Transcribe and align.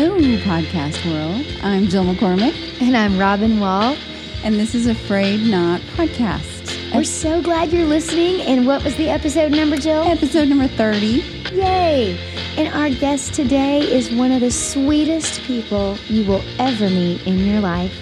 Hello, 0.00 0.16
podcast 0.38 1.04
world. 1.04 1.44
I'm 1.62 1.88
Jill 1.88 2.04
McCormick, 2.04 2.80
And 2.80 2.96
I'm 2.96 3.18
Robin 3.18 3.60
Wall. 3.60 3.94
and 4.42 4.54
this 4.54 4.74
is 4.74 4.86
A 4.86 4.94
Frayed 4.94 5.42
Knot 5.42 5.82
Podcast. 5.94 6.94
We're 6.94 7.04
so 7.04 7.42
glad 7.42 7.70
you're 7.70 7.84
listening. 7.84 8.40
And 8.40 8.66
what 8.66 8.82
was 8.82 8.96
the 8.96 9.10
episode 9.10 9.52
number, 9.52 9.76
Jill? 9.76 10.00
Episode 10.04 10.48
number 10.48 10.68
30. 10.68 11.06
Yay! 11.52 12.18
And 12.56 12.72
our 12.72 12.88
guest 12.88 13.34
today 13.34 13.80
is 13.80 14.10
one 14.10 14.32
of 14.32 14.40
the 14.40 14.50
sweetest 14.50 15.42
people 15.42 15.98
you 16.06 16.24
will 16.24 16.42
ever 16.58 16.88
meet 16.88 17.26
in 17.26 17.36
your 17.40 17.60
life. 17.60 17.92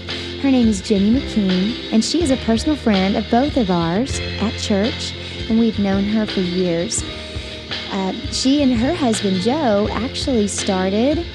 Her 0.40 0.52
name 0.52 0.68
is 0.68 0.80
Jenny 0.80 1.10
McKeen, 1.20 1.92
and 1.92 2.04
she 2.04 2.22
is 2.22 2.30
a 2.30 2.36
personal 2.36 2.76
friend 2.76 3.16
of 3.16 3.28
both 3.28 3.56
of 3.56 3.72
ours 3.72 4.20
at 4.40 4.56
church, 4.56 5.16
and 5.50 5.58
we've 5.58 5.80
known 5.80 6.04
her 6.04 6.26
for 6.26 6.42
years. 6.42 7.02
Uh, 7.90 8.12
she 8.30 8.62
and 8.62 8.72
her 8.72 8.94
husband 8.94 9.40
Joe 9.40 9.88
actually 9.90 10.46
started 10.46 11.26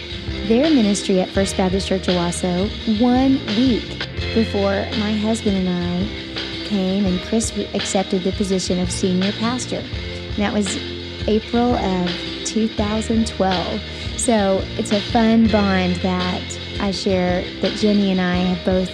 their 0.47 0.69
ministry 0.69 1.21
at 1.21 1.29
First 1.29 1.55
Baptist 1.55 1.87
Church 1.87 2.07
Owasso 2.07 2.69
one 2.99 3.33
week 3.55 4.07
before 4.33 4.85
my 4.99 5.13
husband 5.13 5.55
and 5.55 5.69
I 5.69 6.65
came, 6.65 7.05
and 7.05 7.21
Chris 7.21 7.57
accepted 7.73 8.23
the 8.23 8.31
position 8.33 8.79
of 8.79 8.91
senior 8.91 9.31
pastor. 9.33 9.77
And 9.77 10.37
that 10.37 10.53
was 10.53 10.77
April 11.27 11.75
of 11.75 12.09
2012. 12.45 13.81
So 14.17 14.61
it's 14.77 14.91
a 14.91 14.99
fun 14.99 15.47
bond 15.47 15.95
that 15.97 16.59
I 16.79 16.91
share 16.91 17.43
that 17.61 17.77
Jenny 17.77 18.11
and 18.11 18.19
I 18.19 18.35
have 18.35 18.65
both 18.65 18.91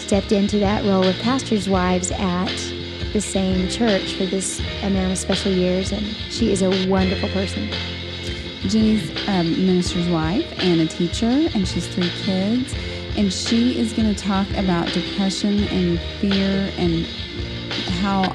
stepped 0.00 0.32
into 0.32 0.58
that 0.60 0.84
role 0.84 1.04
of 1.04 1.18
pastors' 1.18 1.68
wives 1.68 2.10
at 2.12 2.54
the 3.12 3.20
same 3.20 3.68
church 3.68 4.14
for 4.14 4.24
this 4.24 4.60
amount 4.82 5.12
of 5.12 5.18
special 5.18 5.52
years, 5.52 5.92
and 5.92 6.06
she 6.30 6.52
is 6.52 6.62
a 6.62 6.88
wonderful 6.88 7.28
person. 7.30 7.68
Jenny's 8.68 9.10
a 9.28 9.40
um, 9.40 9.66
minister's 9.66 10.08
wife 10.08 10.46
and 10.58 10.80
a 10.80 10.86
teacher, 10.86 11.26
and 11.26 11.66
she's 11.66 11.86
three 11.86 12.10
kids. 12.22 12.74
And 13.16 13.32
she 13.32 13.78
is 13.78 13.92
going 13.92 14.12
to 14.12 14.20
talk 14.20 14.48
about 14.50 14.88
depression 14.92 15.64
and 15.68 15.98
fear 16.20 16.70
and 16.76 17.06
how 18.00 18.30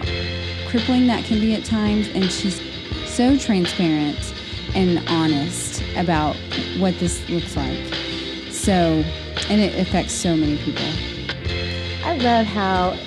crippling 0.67 1.05
that 1.07 1.23
can 1.25 1.39
be 1.39 1.53
at 1.53 1.65
times. 1.65 2.07
And 2.09 2.31
she's 2.31 2.61
so 3.05 3.38
transparent 3.38 4.33
and 4.73 5.07
honest 5.09 5.83
about 5.97 6.35
what 6.77 6.97
this 6.99 7.27
looks 7.29 7.55
like. 7.55 7.93
So, 8.49 9.03
and 9.49 9.61
it 9.61 9.77
affects 9.79 10.13
so 10.13 10.35
many 10.35 10.57
people. 10.57 10.85
I 12.03 12.17
love 12.17 12.45
how 12.47 12.97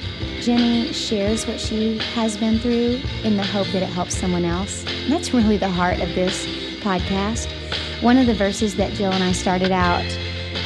Jenny 0.41 0.92
shares 0.92 1.47
what 1.47 1.59
she 1.59 1.98
has 1.98 2.36
been 2.36 2.59
through 2.59 3.00
in 3.25 3.36
the 3.36 3.44
hope 3.44 3.66
that 3.69 3.83
it 3.83 3.88
helps 3.88 4.16
someone 4.16 4.44
else. 4.44 4.84
And 4.86 5.11
that's 5.12 5.33
really 5.33 5.56
the 5.56 5.70
heart 5.70 6.00
of 6.00 6.14
this 6.14 6.47
podcast. 6.85 7.51
One 8.03 8.19
of 8.19 8.27
the 8.27 8.35
verses 8.35 8.77
that 8.77 8.93
Jill 8.93 9.11
and 9.11 9.25
I 9.25 9.33
started 9.33 9.73
out 9.73 10.05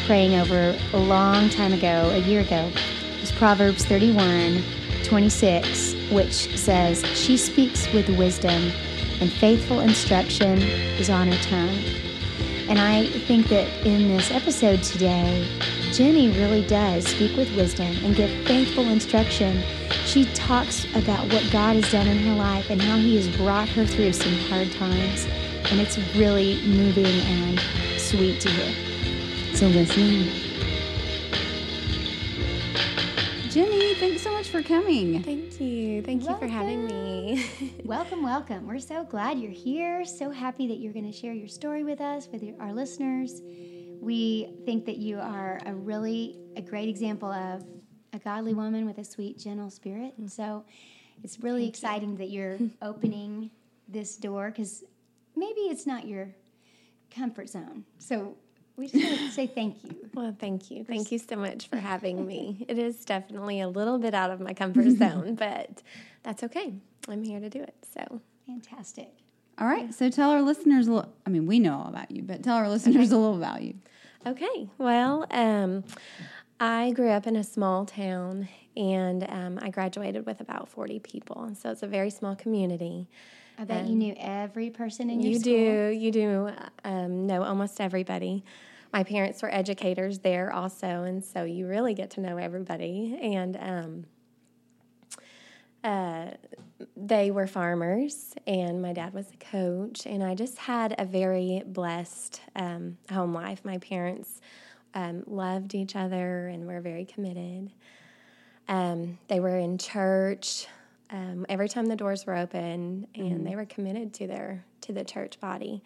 praying 0.05 0.35
over 0.35 0.77
a 0.93 0.99
long 0.99 1.49
time 1.49 1.73
ago, 1.73 2.11
a 2.13 2.19
year 2.19 2.41
ago, 2.41 2.73
was 3.21 3.31
Proverbs 3.31 3.85
31 3.85 4.63
26, 5.05 5.95
which 6.11 6.59
says, 6.59 7.07
She 7.17 7.37
speaks 7.37 7.91
with 7.93 8.09
wisdom, 8.19 8.73
and 9.21 9.33
faithful 9.33 9.81
instruction 9.81 10.61
is 10.99 11.09
on 11.09 11.29
her 11.29 11.43
tongue. 11.45 11.79
And 12.69 12.79
I 12.79 13.07
think 13.07 13.47
that 13.49 13.69
in 13.87 14.09
this 14.09 14.31
episode 14.31 14.83
today, 14.83 15.49
Jenny 15.93 16.29
really 16.29 16.67
does 16.67 17.07
speak 17.07 17.37
with 17.37 17.55
wisdom 17.57 17.97
and 18.05 18.15
give 18.15 18.29
faithful 18.47 18.89
instruction. 18.89 19.63
She 20.05 20.27
talks 20.35 20.85
about 20.95 21.33
what 21.33 21.49
God 21.51 21.77
has 21.77 21.91
done 21.91 22.07
in 22.09 22.19
her 22.19 22.35
life 22.35 22.69
and 22.69 22.83
how 22.83 22.97
He 22.97 23.17
has 23.17 23.29
brought 23.37 23.69
her 23.71 23.87
through 23.87 24.13
some 24.13 24.35
hard 24.51 24.71
times. 24.73 25.27
And 25.71 25.81
it's 25.81 25.99
really 26.17 26.63
moving 26.67 27.07
and 27.07 27.61
sweet 27.99 28.41
to 28.41 28.49
hear. 28.49 29.55
So, 29.55 29.67
listen. 29.67 30.29
Jenny, 33.51 33.95
thanks 33.95 34.23
so 34.23 34.33
much 34.33 34.49
for 34.49 34.63
coming. 34.63 35.23
Thank 35.23 35.61
you. 35.61 36.03
Thank 36.03 36.25
you 36.25 36.37
for 36.37 36.47
having 36.47 36.87
me. 36.87 37.45
welcome, 37.85 38.23
welcome. 38.23 38.67
We're 38.67 38.79
so 38.79 39.05
glad 39.05 39.39
you're 39.39 39.51
here. 39.51 40.05
So 40.05 40.31
happy 40.31 40.69
that 40.69 40.77
you're 40.79 40.93
going 40.93 41.11
to 41.11 41.17
share 41.17 41.33
your 41.33 41.49
story 41.49 41.83
with 41.83 42.01
us, 42.01 42.29
with 42.31 42.45
our 42.61 42.73
listeners. 42.73 43.41
We 44.01 44.55
think 44.65 44.87
that 44.87 44.99
you 44.99 45.19
are 45.19 45.61
a 45.67 45.75
really 45.75 46.39
a 46.57 46.63
great 46.63 46.89
example 46.89 47.33
of 47.33 47.65
a 48.13 48.19
godly 48.19 48.55
woman 48.55 48.87
with 48.87 48.99
a 48.99 49.05
sweet, 49.05 49.39
gentle 49.39 49.71
spirit. 49.71 50.15
And 50.19 50.31
so 50.31 50.65
it's 51.25 51.41
really 51.41 51.63
Thank 51.63 51.75
exciting 51.75 52.11
you. 52.13 52.19
that 52.19 52.31
you're 52.31 52.59
opening 52.83 53.51
this 53.89 54.17
door 54.17 54.51
because 54.51 54.85
maybe 55.39 55.61
it's 55.63 55.87
not 55.87 56.07
your 56.07 56.35
comfort 57.11 57.49
zone. 57.49 57.85
So 57.99 58.37
we 58.77 58.87
just 58.87 59.05
want 59.05 59.19
to 59.19 59.31
say 59.33 59.47
thank 59.47 59.83
you. 59.83 60.09
well, 60.15 60.35
thank 60.39 60.71
you. 60.71 60.85
Thank 60.85 61.11
you 61.11 61.19
so 61.19 61.37
much 61.37 61.69
for 61.69 61.77
having 61.91 62.27
me. 62.27 62.65
It 62.69 62.79
is 62.79 63.05
definitely 63.05 63.61
a 63.61 63.69
little 63.69 63.99
bit 63.99 64.15
out 64.15 64.31
of 64.31 64.41
my 64.41 64.55
comfort 64.55 64.91
zone, 64.99 65.35
but 65.35 65.83
that's 66.23 66.43
okay. 66.45 66.75
I'm 67.09 67.25
here 67.25 67.41
to 67.41 67.51
do 67.51 67.61
it. 67.63 67.75
So, 67.95 68.21
Fantastic. 68.47 69.13
All 69.59 69.67
right. 69.67 69.93
So, 69.93 70.09
tell 70.09 70.31
our 70.31 70.41
listeners 70.41 70.87
a 70.87 70.93
little, 70.93 71.13
I 71.27 71.31
mean, 71.31 71.47
we 71.47 71.59
know 71.59 71.77
all 71.79 71.89
about 71.89 72.11
you, 72.11 72.23
but 72.23 72.43
tell 72.43 72.57
our 72.57 72.69
listeners 72.69 73.11
a 73.11 73.17
little 73.17 73.37
about 73.37 73.63
you. 73.63 73.75
okay. 74.27 74.69
Well, 74.79 75.27
um, 75.31 75.85
I 76.61 76.93
grew 76.93 77.11
up 77.11 77.27
in 77.27 77.37
a 77.37 77.45
small 77.45 77.85
town 77.85 78.49
and 78.77 79.25
um, 79.29 79.59
I 79.61 79.71
graduated 79.71 80.25
with 80.25 80.41
about 80.41 80.69
40 80.69 81.01
people. 81.01 81.51
So, 81.61 81.71
it's 81.71 81.83
a 81.83 81.89
very 81.89 82.11
small 82.11 82.37
community. 82.37 83.09
I 83.59 83.65
bet 83.65 83.87
you 83.87 83.97
knew 83.97 84.15
every 84.17 84.71
person 84.71 85.11
in 85.11 85.21
your 85.21 85.39
school. 85.41 85.53
You 85.53 85.91
do, 85.91 85.99
you 85.99 86.13
do 86.13 86.51
um, 86.85 87.27
know 87.27 87.43
almost 87.43 87.81
everybody. 87.81 88.45
My 88.93 89.03
parents 89.03 89.43
were 89.43 89.53
educators 89.53 90.21
there 90.21 90.53
also, 90.53 90.87
and 90.87 91.25
so 91.25 91.43
you 91.43 91.67
really 91.67 91.93
get 91.93 92.11
to 92.13 92.21
know 92.21 92.37
everybody. 92.37 93.19
And 93.21 93.57
um, 93.61 94.05
uh, 95.83 96.31
they 96.97 97.33
were 97.33 97.49
farmers, 97.49 98.35
and 98.47 98.81
my 98.81 98.93
dad 98.93 99.13
was 99.13 99.27
a 99.33 99.37
coach, 99.45 100.07
and 100.07 100.23
I 100.23 100.37
just 100.37 100.59
had 100.59 100.95
a 100.97 101.05
very 101.05 101.63
blessed 101.67 102.41
um, 102.55 102.97
home 103.11 103.35
life. 103.35 103.65
My 103.65 103.79
parents 103.79 104.41
um, 104.95 105.25
loved 105.27 105.75
each 105.75 105.97
other 105.97 106.47
and 106.47 106.67
were 106.67 106.81
very 106.81 107.05
committed. 107.05 107.73
Um, 108.69 109.19
they 109.27 109.41
were 109.41 109.57
in 109.57 109.79
church 109.79 110.69
um, 111.11 111.47
every 111.49 111.69
time 111.69 111.87
the 111.87 111.97
doors 111.97 112.27
were 112.27 112.37
open, 112.37 113.07
and 113.15 113.47
they 113.47 113.57
were 113.57 113.65
committed 113.67 114.13
to 114.15 114.27
their 114.27 114.65
to 114.83 114.93
the 114.93 115.05
church 115.05 115.41
body. 115.41 115.83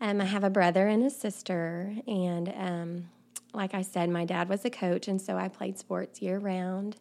Um, 0.00 0.20
I 0.20 0.24
have 0.24 0.44
a 0.44 0.50
brother 0.50 0.86
and 0.86 1.02
a 1.04 1.10
sister, 1.10 1.94
and 2.06 2.52
um, 2.56 3.08
like 3.52 3.74
I 3.74 3.82
said, 3.82 4.10
my 4.10 4.24
dad 4.24 4.48
was 4.48 4.64
a 4.64 4.70
coach, 4.70 5.08
and 5.08 5.20
so 5.20 5.36
I 5.36 5.48
played 5.48 5.78
sports 5.78 6.20
year 6.20 6.38
round, 6.38 6.96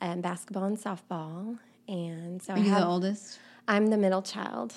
um, 0.00 0.20
basketball 0.20 0.64
and 0.64 0.78
softball. 0.78 1.58
And 1.88 2.40
so 2.42 2.52
Are 2.52 2.56
I 2.56 2.60
you 2.60 2.70
have, 2.70 2.80
the 2.82 2.86
oldest? 2.86 3.38
I'm 3.66 3.86
the 3.88 3.96
middle 3.96 4.22
child. 4.22 4.74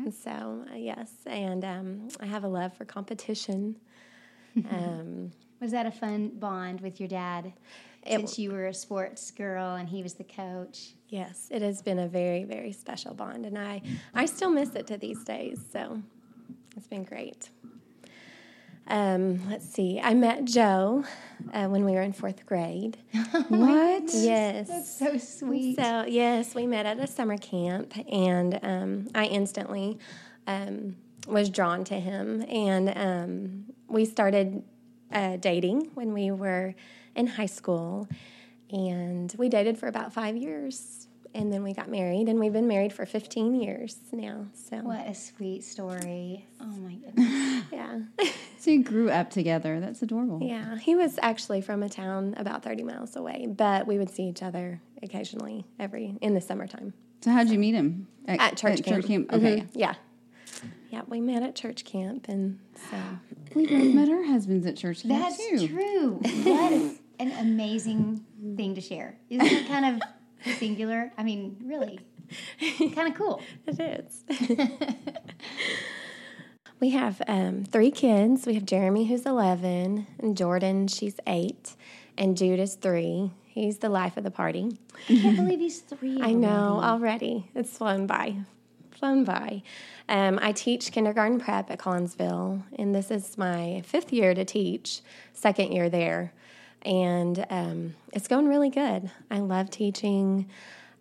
Okay. 0.00 0.10
So 0.10 0.64
uh, 0.72 0.76
yes, 0.76 1.10
and 1.26 1.64
um, 1.64 2.08
I 2.20 2.26
have 2.26 2.44
a 2.44 2.48
love 2.48 2.74
for 2.76 2.84
competition. 2.84 3.76
um, 4.70 5.32
Was 5.60 5.72
that 5.72 5.86
a 5.86 5.90
fun 5.90 6.30
bond 6.38 6.80
with 6.80 7.00
your 7.00 7.08
dad? 7.08 7.52
It- 8.06 8.16
Since 8.18 8.38
you 8.38 8.50
were 8.52 8.66
a 8.66 8.74
sports 8.74 9.30
girl 9.30 9.74
and 9.76 9.88
he 9.88 10.02
was 10.02 10.14
the 10.14 10.24
coach. 10.24 10.92
Yes, 11.08 11.48
it 11.50 11.62
has 11.62 11.80
been 11.82 11.98
a 11.98 12.08
very, 12.08 12.44
very 12.44 12.72
special 12.72 13.14
bond, 13.14 13.46
and 13.46 13.56
I, 13.58 13.82
I 14.14 14.26
still 14.26 14.50
miss 14.50 14.74
it 14.74 14.86
to 14.88 14.96
these 14.96 15.22
days. 15.24 15.60
So 15.72 16.02
it's 16.76 16.86
been 16.88 17.04
great. 17.04 17.50
Um, 18.86 19.48
let's 19.48 19.64
see. 19.66 19.98
I 20.02 20.12
met 20.12 20.44
Joe 20.44 21.04
uh, 21.54 21.68
when 21.68 21.84
we 21.86 21.92
were 21.92 22.02
in 22.02 22.12
fourth 22.12 22.44
grade. 22.46 22.98
What? 23.48 24.04
Yes. 24.12 24.68
That's 24.68 24.98
So 24.98 25.16
sweet. 25.18 25.76
So 25.76 26.04
yes, 26.06 26.54
we 26.54 26.66
met 26.66 26.84
at 26.86 26.98
a 26.98 27.06
summer 27.06 27.38
camp, 27.38 27.94
and 28.10 28.58
um, 28.62 29.08
I 29.14 29.24
instantly 29.26 29.98
um, 30.46 30.96
was 31.26 31.48
drawn 31.48 31.84
to 31.84 31.94
him, 31.98 32.42
and 32.48 32.92
um, 32.96 33.64
we 33.88 34.04
started 34.04 34.62
uh, 35.12 35.36
dating 35.36 35.90
when 35.94 36.12
we 36.12 36.30
were 36.30 36.74
in 37.14 37.26
high 37.26 37.46
school, 37.46 38.08
and 38.70 39.34
we 39.38 39.48
dated 39.48 39.78
for 39.78 39.86
about 39.88 40.12
five 40.12 40.36
years, 40.36 41.06
and 41.34 41.52
then 41.52 41.62
we 41.62 41.72
got 41.74 41.88
married, 41.88 42.28
and 42.28 42.38
we've 42.38 42.52
been 42.52 42.68
married 42.68 42.92
for 42.92 43.06
fifteen 43.06 43.54
years 43.54 43.96
now. 44.12 44.46
So 44.54 44.78
What 44.78 45.06
a 45.06 45.14
sweet 45.14 45.64
story. 45.64 46.46
Oh 46.60 46.66
my 46.66 46.94
goodness. 46.94 47.64
yeah, 47.72 48.00
So, 48.58 48.70
you 48.70 48.82
grew 48.82 49.10
up 49.10 49.28
together. 49.30 49.78
That's 49.80 50.00
adorable. 50.00 50.40
yeah. 50.42 50.78
He 50.78 50.94
was 50.94 51.18
actually 51.20 51.60
from 51.60 51.82
a 51.82 51.88
town 51.88 52.34
about 52.38 52.62
thirty 52.62 52.82
miles 52.82 53.14
away, 53.16 53.46
but 53.48 53.86
we 53.86 53.98
would 53.98 54.10
see 54.10 54.24
each 54.24 54.42
other 54.42 54.80
occasionally 55.02 55.66
every 55.78 56.16
in 56.22 56.34
the 56.34 56.40
summertime. 56.40 56.94
So, 57.20 57.30
how'd 57.30 57.48
you 57.48 57.58
meet 57.58 57.74
him? 57.74 58.08
at 58.26 58.56
church 58.56 58.82
camp. 58.82 59.02
Church 59.02 59.06
camp. 59.06 59.32
Okay. 59.32 59.56
Mhm. 59.60 59.68
Yeah. 59.74 59.94
Yeah, 60.90 61.02
we 61.08 61.20
met 61.20 61.42
at 61.42 61.54
church 61.56 61.84
camp, 61.84 62.26
and 62.28 62.58
so 62.90 62.96
We 63.54 63.66
both 63.66 63.92
met 63.94 64.08
our 64.08 64.22
husbands 64.24 64.64
at 64.66 64.76
church 64.76 65.02
camp 65.02 65.12
That's 65.22 65.36
too. 65.36 65.68
true. 65.68 66.20
That 66.22 66.72
is 66.72 66.98
an 67.18 67.32
amazing 67.32 68.24
thing 68.56 68.74
to 68.74 68.80
share. 68.80 69.16
Isn't 69.30 69.46
it 69.46 69.66
kind 69.68 69.84
of 69.96 70.56
singular? 70.58 71.12
I 71.16 71.22
mean, 71.22 71.56
really, 71.64 72.00
kind 72.94 73.08
of 73.08 73.14
cool. 73.14 73.40
it 73.66 73.80
is. 73.80 74.24
We 76.84 76.90
have 76.90 77.22
um, 77.28 77.64
three 77.64 77.90
kids. 77.90 78.46
We 78.46 78.54
have 78.54 78.66
Jeremy, 78.66 79.06
who's 79.06 79.24
11, 79.24 80.06
and 80.18 80.36
Jordan, 80.36 80.86
she's 80.86 81.16
eight, 81.26 81.76
and 82.18 82.36
Jude 82.36 82.60
is 82.60 82.74
three. 82.74 83.30
He's 83.46 83.78
the 83.78 83.88
life 83.88 84.18
of 84.18 84.24
the 84.24 84.30
party. 84.30 84.76
I 85.08 85.16
can't 85.16 85.36
believe 85.36 85.60
he's 85.60 85.80
three. 85.80 86.20
I 86.20 86.32
know 86.32 86.80
already. 86.82 87.50
It's 87.54 87.78
flown 87.78 88.06
by. 88.06 88.36
Flown 88.90 89.24
by. 89.24 89.62
Um, 90.10 90.38
I 90.42 90.52
teach 90.52 90.92
kindergarten 90.92 91.40
prep 91.40 91.70
at 91.70 91.78
Collinsville, 91.78 92.64
and 92.78 92.94
this 92.94 93.10
is 93.10 93.38
my 93.38 93.82
fifth 93.86 94.12
year 94.12 94.34
to 94.34 94.44
teach, 94.44 95.00
second 95.32 95.72
year 95.72 95.88
there. 95.88 96.34
And 96.84 97.46
um, 97.50 97.94
it's 98.12 98.28
going 98.28 98.46
really 98.46 98.70
good. 98.70 99.10
I 99.30 99.38
love 99.38 99.70
teaching. 99.70 100.48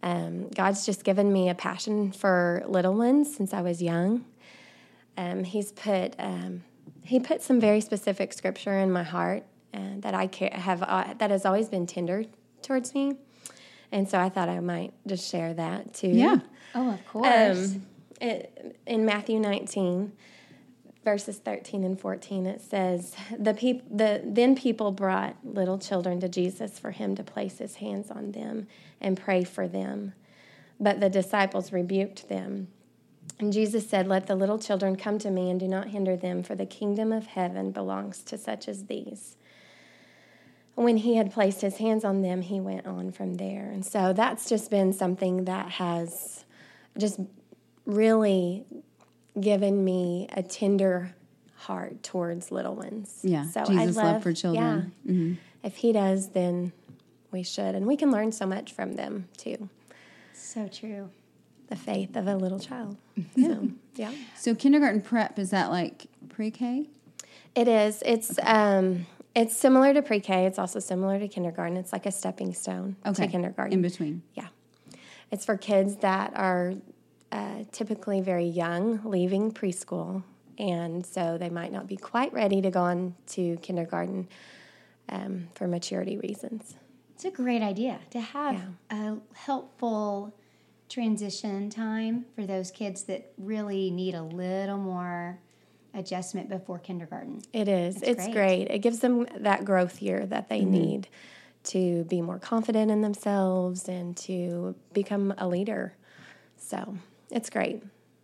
Um, 0.02 0.50
God's 0.50 0.86
just 0.86 1.04
given 1.04 1.32
me 1.32 1.50
a 1.50 1.56
passion 1.56 2.12
for 2.12 2.64
little 2.68 2.94
ones 2.94 3.34
since 3.34 3.54
I 3.54 3.62
was 3.62 3.82
young. 3.82 4.26
Um, 5.18 5.44
he's 5.44 5.72
put 5.72 6.16
um, 6.20 6.64
he 7.04 7.20
put 7.20 7.42
some 7.42 7.60
very 7.60 7.82
specific 7.82 8.34
scripture 8.34 8.78
in 8.80 8.92
my 8.92 9.04
heart 9.04 9.44
and 9.72 10.02
that 10.04 10.14
I 10.14 10.30
have 10.54 10.84
uh, 10.84 11.14
that 11.18 11.32
has 11.32 11.46
always 11.46 11.70
been 11.70 11.88
tender 11.88 12.26
towards 12.62 12.94
me, 12.94 13.16
and 13.92 14.08
so 14.10 14.20
I 14.20 14.30
thought 14.30 14.50
I 14.50 14.60
might 14.60 14.94
just 15.06 15.30
share 15.30 15.54
that 15.54 15.94
too. 15.94 16.10
Yeah. 16.10 16.38
Oh, 16.76 16.92
of 16.92 17.06
course. 17.06 17.58
Um, 17.58 17.86
it, 18.22 18.78
in 18.86 19.06
Matthew 19.06 19.40
19, 19.40 20.12
verses 21.04 21.38
13 21.38 21.84
and 21.84 22.00
14, 22.00 22.46
it 22.46 22.62
says, 22.62 23.16
the, 23.38 23.54
peop- 23.54 23.86
the 23.90 24.22
Then 24.24 24.56
people 24.56 24.92
brought 24.92 25.36
little 25.44 25.78
children 25.78 26.20
to 26.22 26.30
Jesus 26.30 26.80
for 26.80 26.92
him 26.92 27.16
to 27.16 27.24
place 27.24 27.58
his 27.58 27.76
hands 27.76 28.10
on 28.10 28.32
them 28.32 28.68
and 29.02 29.20
pray 29.20 29.44
for 29.44 29.68
them. 29.68 30.14
But 30.80 31.00
the 31.00 31.10
disciples 31.10 31.72
rebuked 31.72 32.30
them. 32.30 32.68
And 33.40 33.52
Jesus 33.52 33.90
said, 33.90 34.08
Let 34.08 34.28
the 34.28 34.36
little 34.36 34.60
children 34.60 34.96
come 34.96 35.20
to 35.20 35.30
me 35.30 35.50
and 35.50 35.60
do 35.60 35.68
not 35.68 35.90
hinder 35.90 36.16
them, 36.16 36.44
for 36.44 36.56
the 36.56 36.66
kingdom 36.66 37.12
of 37.12 37.28
heaven 37.28 37.72
belongs 37.72 38.22
to 38.24 38.38
such 38.38 38.68
as 38.68 38.86
these. 38.86 39.38
When 40.76 40.98
he 40.98 41.18
had 41.18 41.32
placed 41.32 41.62
his 41.62 41.78
hands 41.78 42.04
on 42.04 42.22
them, 42.22 42.42
he 42.42 42.60
went 42.60 42.88
on 42.88 43.12
from 43.12 43.36
there. 43.36 43.70
And 43.70 43.86
so 43.86 44.14
that's 44.14 44.50
just 44.50 44.72
been 44.72 44.92
something 44.92 45.46
that 45.46 45.72
has 45.72 46.46
just 46.98 47.20
really 47.86 48.66
given 49.40 49.84
me 49.84 50.28
a 50.34 50.44
tender 50.44 51.16
heart 51.56 52.04
towards 52.04 52.52
little 52.52 52.76
ones. 52.76 53.20
Yeah, 53.24 53.46
So 53.50 53.66
Jesus' 53.66 53.98
I 53.98 54.04
love 54.04 54.24
for 54.24 54.34
children. 54.34 54.92
Mm-hmm. 55.08 55.30
Yeah. 55.32 55.36
If 55.64 55.78
he 55.78 55.92
does, 55.94 56.30
then 56.30 56.74
we 57.32 57.42
should. 57.44 57.74
And 57.76 57.88
we 57.88 57.96
can 57.98 58.12
learn 58.12 58.32
so 58.32 58.46
much 58.46 58.74
from 58.74 58.96
them 58.96 59.28
too. 59.38 59.70
so 60.34 60.68
true. 60.68 61.10
The 61.70 61.76
faith 61.78 62.16
of 62.16 62.28
a 62.28 62.36
little 62.36 62.60
child. 62.60 62.98
So, 63.40 63.70
yeah. 63.96 64.12
So 64.38 64.54
kindergarten 64.54 65.02
prep 65.02 65.40
is 65.40 65.50
that 65.52 65.72
like 65.72 66.06
pre-K? 66.30 66.88
It 67.56 67.68
is. 67.68 68.04
It's 68.06 68.38
um 68.44 69.06
it's 69.34 69.56
similar 69.56 69.94
to 69.94 70.02
pre-K. 70.04 70.46
It's 70.46 70.60
also 70.60 70.80
similar 70.80 71.18
to 71.20 71.28
kindergarten. 71.28 71.78
It's 71.78 71.92
like 71.94 72.06
a 72.06 72.12
stepping 72.12 72.54
stone 72.54 72.98
Okay. 73.06 73.26
to 73.26 73.32
kindergarten. 73.32 73.74
In 73.74 73.82
between. 73.82 74.22
Yeah. 74.36 74.48
It's 75.32 75.46
for 75.46 75.58
kids 75.58 75.96
that 75.98 76.34
are 76.36 76.74
uh, 77.34 77.64
typically 77.72 78.22
very 78.22 78.46
young, 78.46 79.02
leaving 79.04 79.52
preschool. 79.52 80.24
And 80.60 81.04
so 81.04 81.38
they 81.40 81.50
might 81.50 81.72
not 81.72 81.88
be 81.88 81.98
quite 81.98 82.32
ready 82.32 82.62
to 82.62 82.70
go 82.70 82.82
on 82.84 83.16
to 83.30 83.58
kindergarten 83.58 84.28
um, 85.10 85.48
for 85.56 85.68
maturity 85.68 86.18
reasons. 86.20 86.76
It's 87.16 87.26
a 87.26 87.32
great 87.32 87.64
idea 87.64 88.00
to 88.12 88.22
have 88.22 88.62
a 88.92 89.18
helpful 89.34 90.36
transition 90.90 91.72
time 91.72 92.26
for 92.36 92.46
those 92.46 92.70
kids 92.70 93.04
that 93.06 93.34
really 93.40 93.90
need 93.90 94.14
a 94.14 94.22
little 94.22 94.78
more 94.78 95.40
adjustment 95.96 96.50
before 96.50 96.78
kindergarten. 96.78 97.42
It 97.52 97.68
is. 97.68 97.96
That's 97.96 98.10
it's 98.10 98.24
great. 98.26 98.34
great. 98.34 98.68
It 98.70 98.80
gives 98.80 99.00
them 99.00 99.28
that 99.38 99.66
growth 99.66 100.04
year 100.04 100.26
that 100.28 100.50
they 100.50 100.64
need 100.66 101.08
to 101.66 102.04
be 102.04 102.22
more 102.22 102.38
confident 102.38 102.92
in 102.92 103.02
themselves 103.02 103.88
and 103.88 104.16
to 104.18 104.76
become 104.94 105.34
a 105.38 105.48
leader. 105.48 105.96
So 106.58 106.98
it's 107.34 107.50
great. 107.50 107.84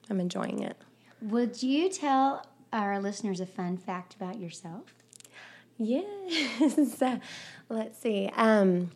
I'm 0.09 0.19
enjoying 0.19 0.63
it. 0.63 0.77
Would 1.21 1.61
you 1.61 1.89
tell 1.89 2.45
our 2.71 2.99
listeners 2.99 3.39
a 3.39 3.45
fun 3.45 3.77
fact 3.77 4.15
about 4.15 4.39
yourself? 4.39 4.93
Yes. 5.77 7.01
Let's 7.69 7.99
see. 7.99 8.29
Um, 8.35 8.91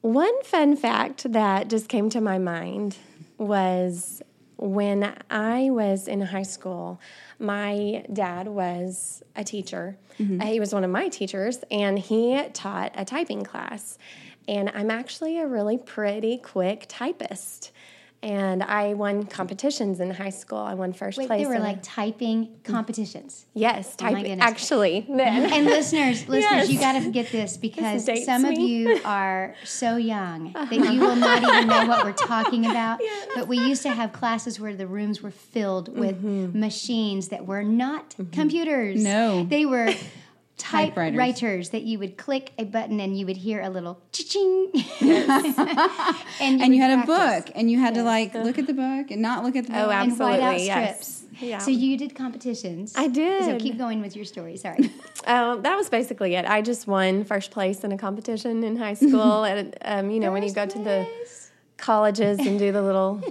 one 0.00 0.42
fun 0.44 0.76
fact 0.76 1.32
that 1.32 1.68
just 1.68 1.88
came 1.88 2.10
to 2.10 2.20
my 2.20 2.38
mind 2.38 2.96
was 3.38 4.22
when 4.56 5.16
I 5.30 5.70
was 5.70 6.06
in 6.06 6.20
high 6.20 6.42
school, 6.42 7.00
my 7.38 8.04
dad 8.12 8.46
was 8.46 9.22
a 9.34 9.42
teacher. 9.42 9.96
Uh, 10.40 10.46
he 10.46 10.60
was 10.60 10.72
one 10.72 10.84
of 10.84 10.90
my 10.90 11.08
teachers, 11.08 11.58
and 11.70 11.98
he 11.98 12.40
taught 12.52 12.92
a 12.94 13.04
typing 13.04 13.42
class. 13.42 13.98
And 14.46 14.70
I'm 14.74 14.90
actually 14.90 15.38
a 15.38 15.46
really 15.46 15.78
pretty 15.78 16.38
quick 16.38 16.86
typist. 16.88 17.72
And 18.22 18.62
I 18.62 18.94
won 18.94 19.24
competitions 19.26 19.98
in 19.98 20.10
high 20.10 20.30
school. 20.30 20.58
I 20.58 20.74
won 20.74 20.92
first 20.92 21.18
Wait, 21.18 21.26
place. 21.26 21.42
they 21.42 21.46
were 21.48 21.54
in- 21.56 21.62
like 21.62 21.80
typing 21.82 22.50
competitions. 22.62 23.46
yes, 23.52 23.94
Oh 23.98 24.04
typing. 24.04 24.22
goodness. 24.22 24.46
actually, 24.46 25.06
then. 25.08 25.52
And 25.52 25.66
listeners, 25.66 26.28
listeners, 26.28 26.68
Yes. 26.68 26.70
you 26.70 26.78
got 26.78 27.02
to 27.02 27.10
get 27.10 27.32
this 27.32 27.56
because 27.56 28.04
dates 28.04 28.24
some 28.26 28.44
of 28.44 28.56
you 28.58 29.00
are 29.04 29.56
so 29.64 29.96
young 29.96 30.52
that 30.54 30.70
you 30.72 31.00
will 31.00 31.16
not 31.16 31.42
even 31.42 31.66
know 31.66 31.86
what 31.86 32.04
we're 32.04 32.12
talking 32.12 32.64
about. 32.66 33.00
But 33.34 33.48
we 33.48 33.58
used 33.58 33.82
to 33.82 33.90
have 33.90 34.12
classes 34.12 34.60
where 34.60 34.76
the 34.76 34.86
rooms 34.86 35.20
were 35.20 35.32
filled 35.32 35.88
with 35.98 36.22
Mm-hmm. 36.22 36.60
machines 36.60 37.28
that 37.28 37.46
were 37.46 37.64
not 37.64 38.14
computers. 38.30 39.02
No. 39.02 39.44
they 39.44 39.66
were 39.66 39.92
Typewriters. 40.62 41.16
typewriters 41.18 41.68
that 41.70 41.82
you 41.82 41.98
would 41.98 42.16
click 42.16 42.52
a 42.58 42.64
button 42.64 43.00
and 43.00 43.18
you 43.18 43.26
would 43.26 43.36
hear 43.36 43.60
a 43.60 43.68
little 43.68 44.00
ching. 44.12 44.70
and 45.00 46.60
And 46.62 46.74
you 46.74 46.80
would 46.80 46.90
had 46.90 47.02
a 47.02 47.06
book, 47.06 47.50
and 47.54 47.70
you 47.70 47.78
had 47.78 47.94
to 47.94 48.02
like 48.02 48.32
look 48.34 48.58
at 48.58 48.66
the 48.66 48.72
book 48.74 49.10
and 49.10 49.20
not 49.20 49.44
look 49.44 49.56
at 49.56 49.66
the 49.66 49.72
book. 49.72 49.80
Oh, 49.86 49.90
and 49.90 50.12
whiteout 50.12 50.38
Absolutely, 50.40 50.66
yes. 50.66 51.06
strips. 51.06 51.18
Yeah. 51.42 51.58
So 51.58 51.70
you 51.72 51.96
did 51.98 52.14
competitions. 52.14 52.92
I 52.96 53.08
did. 53.08 53.44
So 53.44 53.58
keep 53.58 53.76
going 53.76 54.00
with 54.00 54.14
your 54.14 54.24
story. 54.24 54.56
Sorry. 54.56 54.90
Oh, 55.24 55.60
that 55.60 55.76
was 55.76 55.88
basically 55.88 56.34
it. 56.34 56.44
I 56.46 56.62
just 56.62 56.88
won 56.88 57.22
first 57.22 57.52
place 57.52 57.84
in 57.84 57.92
a 57.92 57.96
competition 57.96 58.64
in 58.64 58.76
high 58.76 58.94
school. 58.94 59.44
and 59.50 59.76
um, 59.84 60.10
you 60.10 60.18
know, 60.18 60.32
when 60.32 60.42
you 60.42 60.52
go 60.52 60.66
to 60.66 60.78
the 60.80 61.06
colleges 61.76 62.40
and 62.40 62.58
do 62.58 62.72
the 62.72 62.82
little 62.82 63.22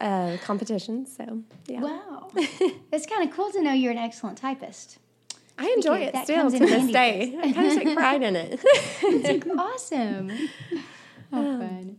uh, 0.00 0.36
competitions. 0.42 1.16
So 1.16 1.42
yeah, 1.68 1.80
Wow. 1.80 2.30
it's 2.34 3.06
kind 3.06 3.28
of 3.28 3.34
cool 3.36 3.52
to 3.52 3.62
know 3.62 3.72
you're 3.72 3.92
an 3.92 3.98
excellent 3.98 4.36
typist. 4.38 4.98
I 5.58 5.72
enjoy 5.76 6.00
it 6.00 6.16
still 6.24 6.50
to 6.50 6.58
this 6.58 6.90
day. 6.92 7.36
I 7.42 7.52
kind 7.52 7.66
of 7.66 7.74
take 7.74 7.94
pride 7.94 8.22
in 8.22 8.36
it. 8.36 8.60
It's 9.02 9.46
awesome. 9.58 10.30
How 11.30 11.42
fun. 11.58 11.98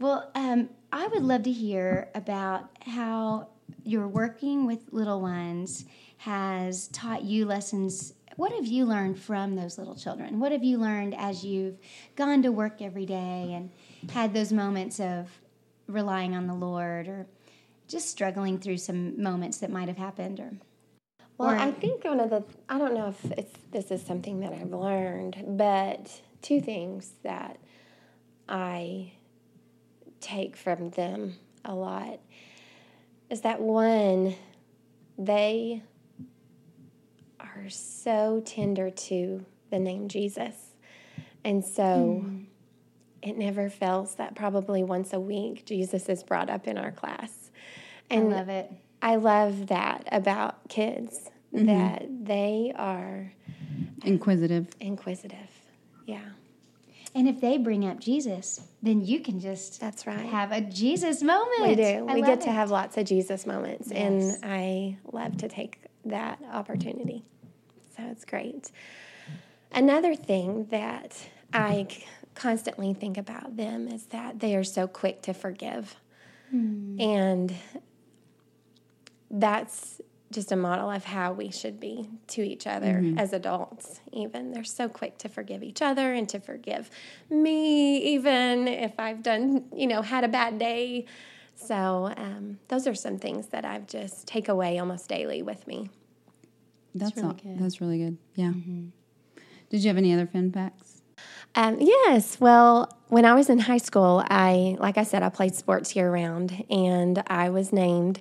Well, 0.00 0.30
um, 0.34 0.70
I 0.92 1.06
would 1.06 1.22
love 1.22 1.44
to 1.44 1.52
hear 1.52 2.08
about 2.14 2.70
how 2.82 3.48
your 3.84 4.08
working 4.08 4.66
with 4.66 4.84
little 4.92 5.20
ones 5.20 5.84
has 6.18 6.88
taught 6.88 7.22
you 7.24 7.46
lessons. 7.46 8.14
What 8.36 8.52
have 8.52 8.66
you 8.66 8.84
learned 8.84 9.18
from 9.18 9.56
those 9.56 9.78
little 9.78 9.96
children? 9.96 10.40
What 10.40 10.52
have 10.52 10.64
you 10.64 10.78
learned 10.78 11.14
as 11.16 11.44
you've 11.44 11.78
gone 12.16 12.42
to 12.42 12.50
work 12.50 12.80
every 12.80 13.06
day 13.06 13.52
and 13.54 13.70
had 14.10 14.34
those 14.34 14.52
moments 14.52 15.00
of 15.00 15.28
relying 15.86 16.34
on 16.34 16.46
the 16.46 16.54
Lord 16.54 17.08
or 17.08 17.26
just 17.88 18.10
struggling 18.10 18.58
through 18.58 18.76
some 18.76 19.20
moments 19.20 19.58
that 19.58 19.70
might 19.70 19.88
have 19.88 19.96
happened 19.96 20.40
or 20.40 20.52
Well, 21.38 21.50
Or- 21.50 21.56
I 21.56 21.70
think 21.70 22.04
one 22.04 22.20
of 22.20 22.30
the 22.30 22.44
I 22.68 22.78
don't 22.78 22.94
know 22.94 23.08
if 23.08 23.24
it's 23.32 23.56
this 23.70 23.90
is 23.90 24.02
something 24.04 24.40
that 24.40 24.52
I've 24.52 24.72
learned, 24.72 25.56
but 25.56 26.20
two 26.42 26.60
things 26.60 27.12
that 27.22 27.58
I 28.48 29.12
take 30.20 30.56
from 30.56 30.90
them 30.90 31.36
a 31.64 31.74
lot 31.74 32.20
is 33.30 33.42
that 33.42 33.60
one, 33.60 34.34
they 35.16 35.82
are 37.38 37.68
so 37.68 38.42
tender 38.44 38.90
to 38.90 39.44
the 39.70 39.78
name 39.78 40.08
Jesus. 40.08 40.54
And 41.44 41.64
so 41.64 42.22
hmm. 42.24 42.44
it 43.22 43.36
never 43.36 43.68
fails 43.68 44.14
that 44.16 44.34
probably 44.34 44.82
once 44.82 45.12
a 45.12 45.20
week 45.20 45.66
Jesus 45.66 46.08
is 46.08 46.22
brought 46.22 46.50
up 46.50 46.66
in 46.66 46.78
our 46.78 46.90
class. 46.90 47.50
And 48.10 48.32
I 48.32 48.38
love 48.38 48.48
it. 48.48 48.72
I 49.00 49.16
love 49.16 49.68
that 49.68 50.08
about 50.10 50.68
kids 50.68 51.30
that 51.52 52.06
they 52.24 52.72
are 52.76 53.32
Inquisitive. 54.04 54.68
inquisitive. 54.80 55.48
Yeah, 56.06 56.20
And 57.14 57.28
if 57.28 57.40
they 57.40 57.58
bring 57.58 57.86
up 57.86 58.00
Jesus, 58.00 58.60
then 58.82 59.04
you 59.04 59.20
can 59.20 59.40
just 59.40 59.80
that's 59.80 60.06
right. 60.06 60.26
have 60.26 60.52
a 60.52 60.60
Jesus 60.60 61.22
moment. 61.22 61.68
we 61.68 61.74
do. 61.74 62.06
I 62.08 62.14
we 62.14 62.20
love 62.22 62.26
get 62.30 62.40
to 62.42 62.50
have 62.52 62.70
lots 62.70 62.96
of 62.96 63.04
Jesus 63.06 63.46
moments, 63.46 63.90
Yes. 63.90 63.98
and 64.00 64.44
I 64.44 64.98
love 65.12 65.36
to 65.38 65.48
take 65.48 65.80
that 66.06 66.38
opportunity. 66.52 67.24
So 67.96 68.02
it's 68.10 68.24
great. 68.24 68.70
Another 69.72 70.14
thing 70.14 70.66
that 70.70 71.16
I 71.52 71.88
constantly 72.34 72.94
think 72.94 73.18
about 73.18 73.56
them 73.56 73.88
is 73.88 74.06
that 74.06 74.38
they 74.40 74.54
are 74.56 74.64
so 74.64 74.86
quick 74.86 75.22
to 75.22 75.34
forgive. 75.34 75.96
Hmm. 76.50 76.98
And 77.00 77.54
that's 79.30 80.00
just 80.30 80.52
a 80.52 80.56
model 80.56 80.90
of 80.90 81.04
how 81.04 81.32
we 81.32 81.50
should 81.50 81.80
be 81.80 82.06
to 82.26 82.42
each 82.42 82.66
other 82.66 83.02
as 83.16 83.32
adults 83.32 84.00
even 84.12 84.52
they're 84.52 84.62
so 84.62 84.88
quick 84.88 85.16
to 85.18 85.28
forgive 85.28 85.62
each 85.62 85.80
other 85.80 86.12
and 86.12 86.28
to 86.28 86.38
forgive 86.38 86.90
me 87.30 87.96
even 87.98 88.68
if 88.68 88.92
i've 88.98 89.22
done 89.22 89.64
you 89.74 89.86
know 89.86 90.02
had 90.02 90.24
a 90.24 90.28
bad 90.28 90.58
day 90.58 91.04
so 91.54 92.12
um, 92.16 92.58
those 92.68 92.86
are 92.86 92.94
some 92.94 93.18
things 93.18 93.46
that 93.48 93.64
i've 93.64 93.86
just 93.86 94.26
take 94.26 94.48
away 94.48 94.78
almost 94.78 95.08
daily 95.08 95.40
with 95.42 95.66
me 95.66 95.88
That's 96.94 97.16
really 97.16 97.28
all, 97.28 97.34
good. 97.34 97.58
That's 97.58 97.80
really 97.80 97.98
good. 97.98 98.16
Yeah. 98.34 98.52
Did 99.70 99.82
you 99.84 99.88
have 99.88 99.98
any 99.98 100.12
other 100.14 100.26
fun 100.26 100.50
facts? 100.52 101.02
Um, 101.54 101.76
yes. 101.80 102.40
Well, 102.40 102.88
when 103.08 103.24
I 103.24 103.34
was 103.34 103.48
in 103.50 103.58
high 103.58 103.78
school, 103.78 104.22
I, 104.28 104.76
like 104.78 104.96
I 104.98 105.02
said, 105.02 105.22
I 105.22 105.28
played 105.28 105.54
sports 105.54 105.94
year 105.96 106.10
round, 106.10 106.64
and 106.70 107.22
I 107.26 107.50
was 107.50 107.72
named 107.72 108.20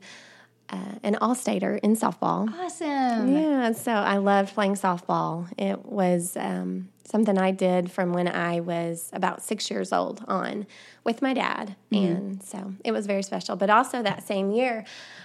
uh, 0.70 0.96
an 1.04 1.16
all-stater 1.16 1.76
in 1.78 1.96
softball. 1.96 2.52
Awesome. 2.54 3.36
Yeah, 3.36 3.72
so 3.72 3.92
I 3.92 4.18
loved 4.18 4.54
playing 4.54 4.76
softball. 4.76 5.48
It 5.58 5.86
was 5.86 6.36
um, 6.38 6.90
something 7.06 7.38
I 7.38 7.52
did 7.52 7.90
from 7.90 8.12
when 8.12 8.28
I 8.28 8.60
was 8.60 9.10
about 9.14 9.42
six 9.42 9.72
years 9.72 9.94
old 9.94 10.24
on 10.28 10.68
with 11.04 11.22
my 11.22 11.34
dad, 11.34 11.76
and 11.92 12.44
so 12.44 12.74
it 12.84 12.92
was 12.92 13.08
very 13.08 13.24
special. 13.24 13.56
But 13.56 13.70
also 13.70 14.04
that 14.04 14.24
same 14.24 14.52
year, 14.52 14.84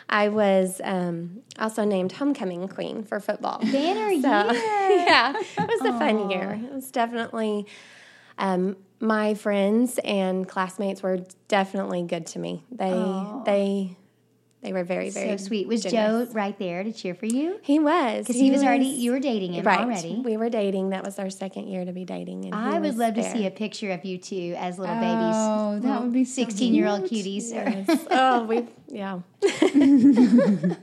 I 0.08 0.28
was 0.28 0.80
um, 0.84 1.42
also 1.58 1.84
named 1.84 2.12
homecoming 2.12 2.68
queen 2.68 3.02
for 3.02 3.18
football. 3.18 3.58
Banner 3.60 4.10
So, 4.22 4.52
year. 4.52 4.52
yeah, 5.06 5.32
it 5.36 5.68
was 5.68 5.80
a 5.80 5.98
fun 5.98 6.30
year. 6.30 6.60
It 6.62 6.72
was 6.72 6.90
definitely 6.90 7.66
um, 8.38 8.76
my 9.00 9.34
friends 9.34 9.98
and 10.04 10.48
classmates 10.48 11.02
were 11.02 11.18
definitely 11.48 12.02
good 12.04 12.26
to 12.28 12.38
me. 12.38 12.62
They 12.70 13.24
they 13.44 13.96
they 14.62 14.72
were 14.72 14.84
very 14.84 15.10
very 15.10 15.36
So 15.36 15.44
sweet. 15.44 15.66
Was 15.68 15.82
generous. 15.82 16.28
Joe 16.28 16.34
right 16.34 16.56
there 16.58 16.84
to 16.84 16.92
cheer 16.92 17.14
for 17.14 17.26
you? 17.26 17.58
He 17.62 17.78
was 17.78 18.26
Because 18.26 18.40
he, 18.40 18.50
was, 18.50 18.62
already, 18.62 18.86
you 18.86 19.10
were 19.12 19.18
dating 19.20 19.54
him 19.54 19.64
right. 19.64 19.80
already. 19.80 20.22
We 20.24 20.36
were 20.36 20.48
dating. 20.50 20.90
That 20.90 21.04
was 21.04 21.18
our 21.18 21.30
second 21.30 21.66
year 21.68 21.84
to 21.84 21.92
be 21.92 22.04
dating, 22.04 22.44
and 22.46 22.54
I 22.54 22.74
would 22.74 22.82
was 22.82 22.96
love 22.96 23.14
to 23.14 23.24
see 23.30 23.46
a 23.46 23.50
picture 23.50 23.90
of 23.90 24.04
you 24.04 24.18
two 24.18 24.54
as 24.58 24.78
little 24.78 24.94
Oh, 24.96 25.00
babies. 25.00 25.36
Oh, 25.36 25.88
that 25.90 26.02
would 26.02 26.12
be 26.12 26.24
so 26.24 26.42
16 26.42 26.74
year 26.74 26.86
old 26.86 27.02
cuties. 27.04 27.50
Yes. 27.50 28.06
oh, 28.10 28.44
we 28.44 28.66
yeah. 28.88 29.20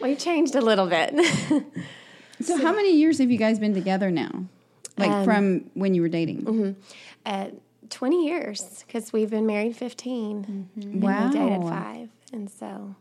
we 0.00 0.16
changed 0.16 0.54
a 0.54 0.60
little 0.60 0.86
bit. 0.86 1.14
So, 2.42 2.56
how 2.56 2.72
many 2.72 2.96
years 2.96 3.18
have 3.18 3.30
you 3.30 3.36
guys 3.38 3.58
been 3.58 3.74
together 3.74 4.10
now? 4.10 4.44
Like 4.96 5.10
Um, 5.10 5.24
from 5.24 5.70
when 5.74 5.94
you 5.94 6.02
were 6.02 6.08
dating? 6.08 6.76
uh, 7.26 7.48
Twenty 7.90 8.26
years 8.26 8.84
because 8.86 9.12
we've 9.12 9.30
been 9.30 9.46
married 9.46 9.74
15 9.76 10.68
and 10.76 11.02
Wow. 11.02 11.26
we 11.26 11.32
dated 11.38 11.62
five, 11.62 12.08
and 12.32 12.50
so 12.50 12.94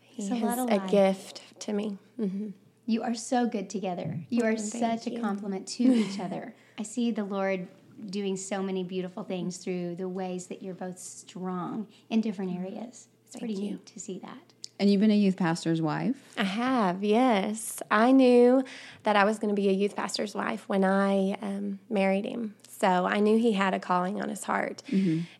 he 0.00 0.22
It's 0.22 0.32
a 0.32 0.36
is 0.36 0.42
lot 0.42 0.72
a 0.72 0.78
gift 0.90 1.42
to 1.60 1.72
me. 1.72 1.98
hmm 2.16 2.48
You 2.86 3.02
are 3.02 3.14
so 3.14 3.46
good 3.46 3.70
together. 3.70 4.20
You 4.28 4.44
are 4.44 4.56
thank 4.56 5.00
such 5.00 5.06
a 5.06 5.14
you. 5.14 5.20
compliment 5.20 5.66
to 5.68 5.82
each 5.94 6.18
other. 6.20 6.54
I 6.78 6.82
see 6.82 7.10
the 7.10 7.24
Lord 7.24 7.68
doing 8.08 8.36
so 8.36 8.62
many 8.62 8.82
beautiful 8.82 9.22
things 9.24 9.58
through 9.58 9.94
the 9.96 10.08
ways 10.08 10.46
that 10.46 10.62
you're 10.62 10.74
both 10.74 10.98
strong 10.98 11.86
in 12.08 12.20
different 12.22 12.56
areas. 12.56 13.08
It's 13.26 13.36
pretty 13.36 13.54
you. 13.54 13.60
neat 13.72 13.86
to 13.86 14.00
see 14.00 14.18
that. 14.20 14.38
And 14.78 14.90
you've 14.90 15.00
been 15.02 15.10
a 15.10 15.14
youth 15.14 15.36
pastor's 15.36 15.82
wife. 15.82 16.16
I 16.38 16.44
have, 16.44 17.04
yes. 17.04 17.82
I 17.90 18.12
knew 18.12 18.64
that 19.02 19.14
I 19.14 19.24
was 19.24 19.38
going 19.38 19.54
to 19.54 19.60
be 19.62 19.68
a 19.68 19.72
youth 19.72 19.94
pastor's 19.94 20.34
wife 20.34 20.66
when 20.70 20.84
I 20.84 21.36
um, 21.42 21.80
married 21.90 22.24
him. 22.24 22.54
So 22.66 22.88
I 22.88 23.20
knew 23.20 23.38
he 23.38 23.52
had 23.52 23.74
a 23.74 23.78
calling 23.78 24.22
on 24.22 24.30
his 24.30 24.44
heart. 24.44 24.82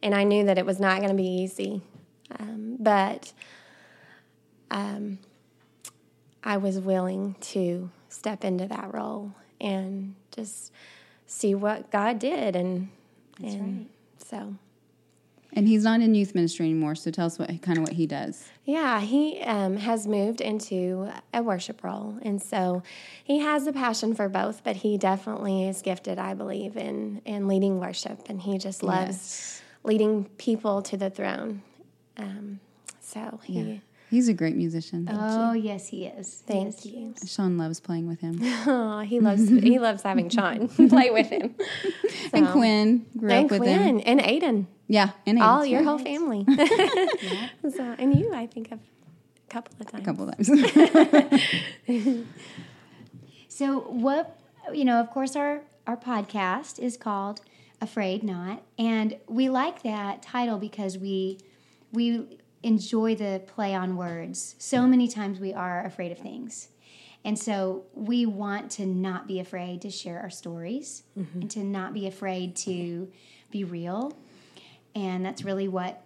And 0.02 0.14
I 0.14 0.24
knew 0.24 0.44
that 0.44 0.58
it 0.58 0.66
was 0.66 0.78
not 0.78 0.98
going 0.98 1.08
to 1.08 1.16
be 1.16 1.26
easy. 1.26 1.80
Um, 2.38 2.76
but 2.78 3.32
um, 4.70 5.18
I 6.44 6.56
was 6.56 6.78
willing 6.78 7.34
to 7.40 7.90
step 8.08 8.44
into 8.44 8.66
that 8.66 8.92
role 8.94 9.32
and 9.60 10.14
just 10.34 10.72
see 11.26 11.54
what 11.54 11.90
God 11.90 12.18
did. 12.18 12.56
And, 12.56 12.88
That's 13.40 13.54
and 13.54 13.76
right. 13.78 13.86
so. 14.24 14.54
And 15.52 15.66
he's 15.66 15.82
not 15.82 16.00
in 16.00 16.14
youth 16.14 16.32
ministry 16.36 16.66
anymore. 16.66 16.94
So, 16.94 17.10
tell 17.10 17.26
us 17.26 17.36
what 17.36 17.48
kind 17.60 17.76
of 17.76 17.82
what 17.82 17.94
he 17.94 18.06
does. 18.06 18.48
Yeah, 18.64 19.00
he 19.00 19.40
um, 19.42 19.78
has 19.78 20.06
moved 20.06 20.40
into 20.40 21.10
a 21.34 21.42
worship 21.42 21.82
role. 21.82 22.18
And 22.22 22.40
so 22.40 22.84
he 23.24 23.40
has 23.40 23.66
a 23.66 23.72
passion 23.72 24.14
for 24.14 24.28
both, 24.28 24.62
but 24.62 24.76
he 24.76 24.96
definitely 24.96 25.66
is 25.66 25.82
gifted, 25.82 26.20
I 26.20 26.34
believe, 26.34 26.76
in, 26.76 27.20
in 27.24 27.48
leading 27.48 27.80
worship. 27.80 28.28
And 28.28 28.40
he 28.40 28.58
just 28.58 28.84
loves 28.84 29.10
Yes. 29.10 29.62
leading 29.82 30.26
people 30.38 30.82
to 30.82 30.96
the 30.96 31.10
throne. 31.10 31.62
Um, 32.22 32.60
so 33.00 33.40
he, 33.44 33.60
Yeah. 33.60 33.76
He's 34.10 34.28
a 34.28 34.34
great 34.34 34.56
musician. 34.56 35.08
oh, 35.08 35.52
yes, 35.52 35.86
he 35.86 36.06
is. 36.06 36.42
thank 36.44 36.64
Yes, 36.74 36.82
he 36.82 36.90
you. 36.90 37.14
Sean 37.24 37.56
loves 37.56 37.78
playing 37.78 38.08
with 38.08 38.20
him. 38.20 38.40
Oh, 38.66 39.00
he 39.00 39.20
loves 39.20 39.48
he 39.48 39.78
loves 39.86 40.02
having 40.02 40.28
Sean 40.28 40.66
play 40.88 41.10
with 41.10 41.28
him. 41.28 41.54
and 42.32 42.48
Quinn 42.48 43.06
grew 43.16 43.30
and 43.30 43.44
up 43.44 43.50
with 43.52 43.60
Quinn 43.60 43.80
him. 43.80 44.02
and 44.04 44.20
Aiden, 44.20 44.66
Yeah, 44.88 45.10
and 45.26 45.38
Aiden's 45.38 45.42
all 45.46 45.64
your 45.64 45.80
here 45.80 45.88
whole 45.88 45.98
family. 46.00 46.44
so, 47.76 47.94
and 47.98 48.18
you, 48.18 48.32
I 48.34 48.46
think, 48.46 48.72
of 48.72 48.80
a 48.80 49.48
couple 49.52 49.74
of 49.78 49.86
times. 49.90 50.02
a 50.02 50.04
couple 50.04 50.28
of 50.28 50.36
times. 51.86 52.26
So 53.48 53.80
what 53.80 54.38
you 54.72 54.84
know, 54.84 55.00
of 55.00 55.10
course 55.10 55.36
our 55.36 55.62
our 55.86 55.96
podcast 55.96 56.78
is 56.78 56.96
called 56.96 57.40
A 57.80 57.86
Frayed 57.86 58.22
Knot 58.22 58.62
and 58.78 59.16
we 59.28 59.48
like 59.48 59.82
that 59.82 60.22
title 60.22 60.58
because 60.58 60.98
we 60.98 61.38
we 61.92 62.38
enjoy 62.62 63.14
the 63.14 63.42
play 63.46 63.74
on 63.74 63.96
words. 63.96 64.54
So 64.58 64.86
many 64.86 65.08
times 65.08 65.40
we 65.40 65.54
are 65.54 65.84
afraid 65.84 66.12
of 66.12 66.18
things. 66.18 66.68
And 67.24 67.38
so 67.38 67.84
we 67.94 68.24
want 68.26 68.70
to 68.72 68.86
not 68.86 69.26
be 69.26 69.40
afraid 69.40 69.82
to 69.82 69.90
share 69.90 70.20
our 70.20 70.30
stories 70.30 71.02
mm-hmm. 71.18 71.42
and 71.42 71.50
to 71.50 71.64
not 71.64 71.92
be 71.92 72.06
afraid 72.06 72.56
to 72.56 73.10
be 73.50 73.64
real. 73.64 74.16
And 74.94 75.24
that's 75.24 75.44
really 75.44 75.68
what 75.68 76.02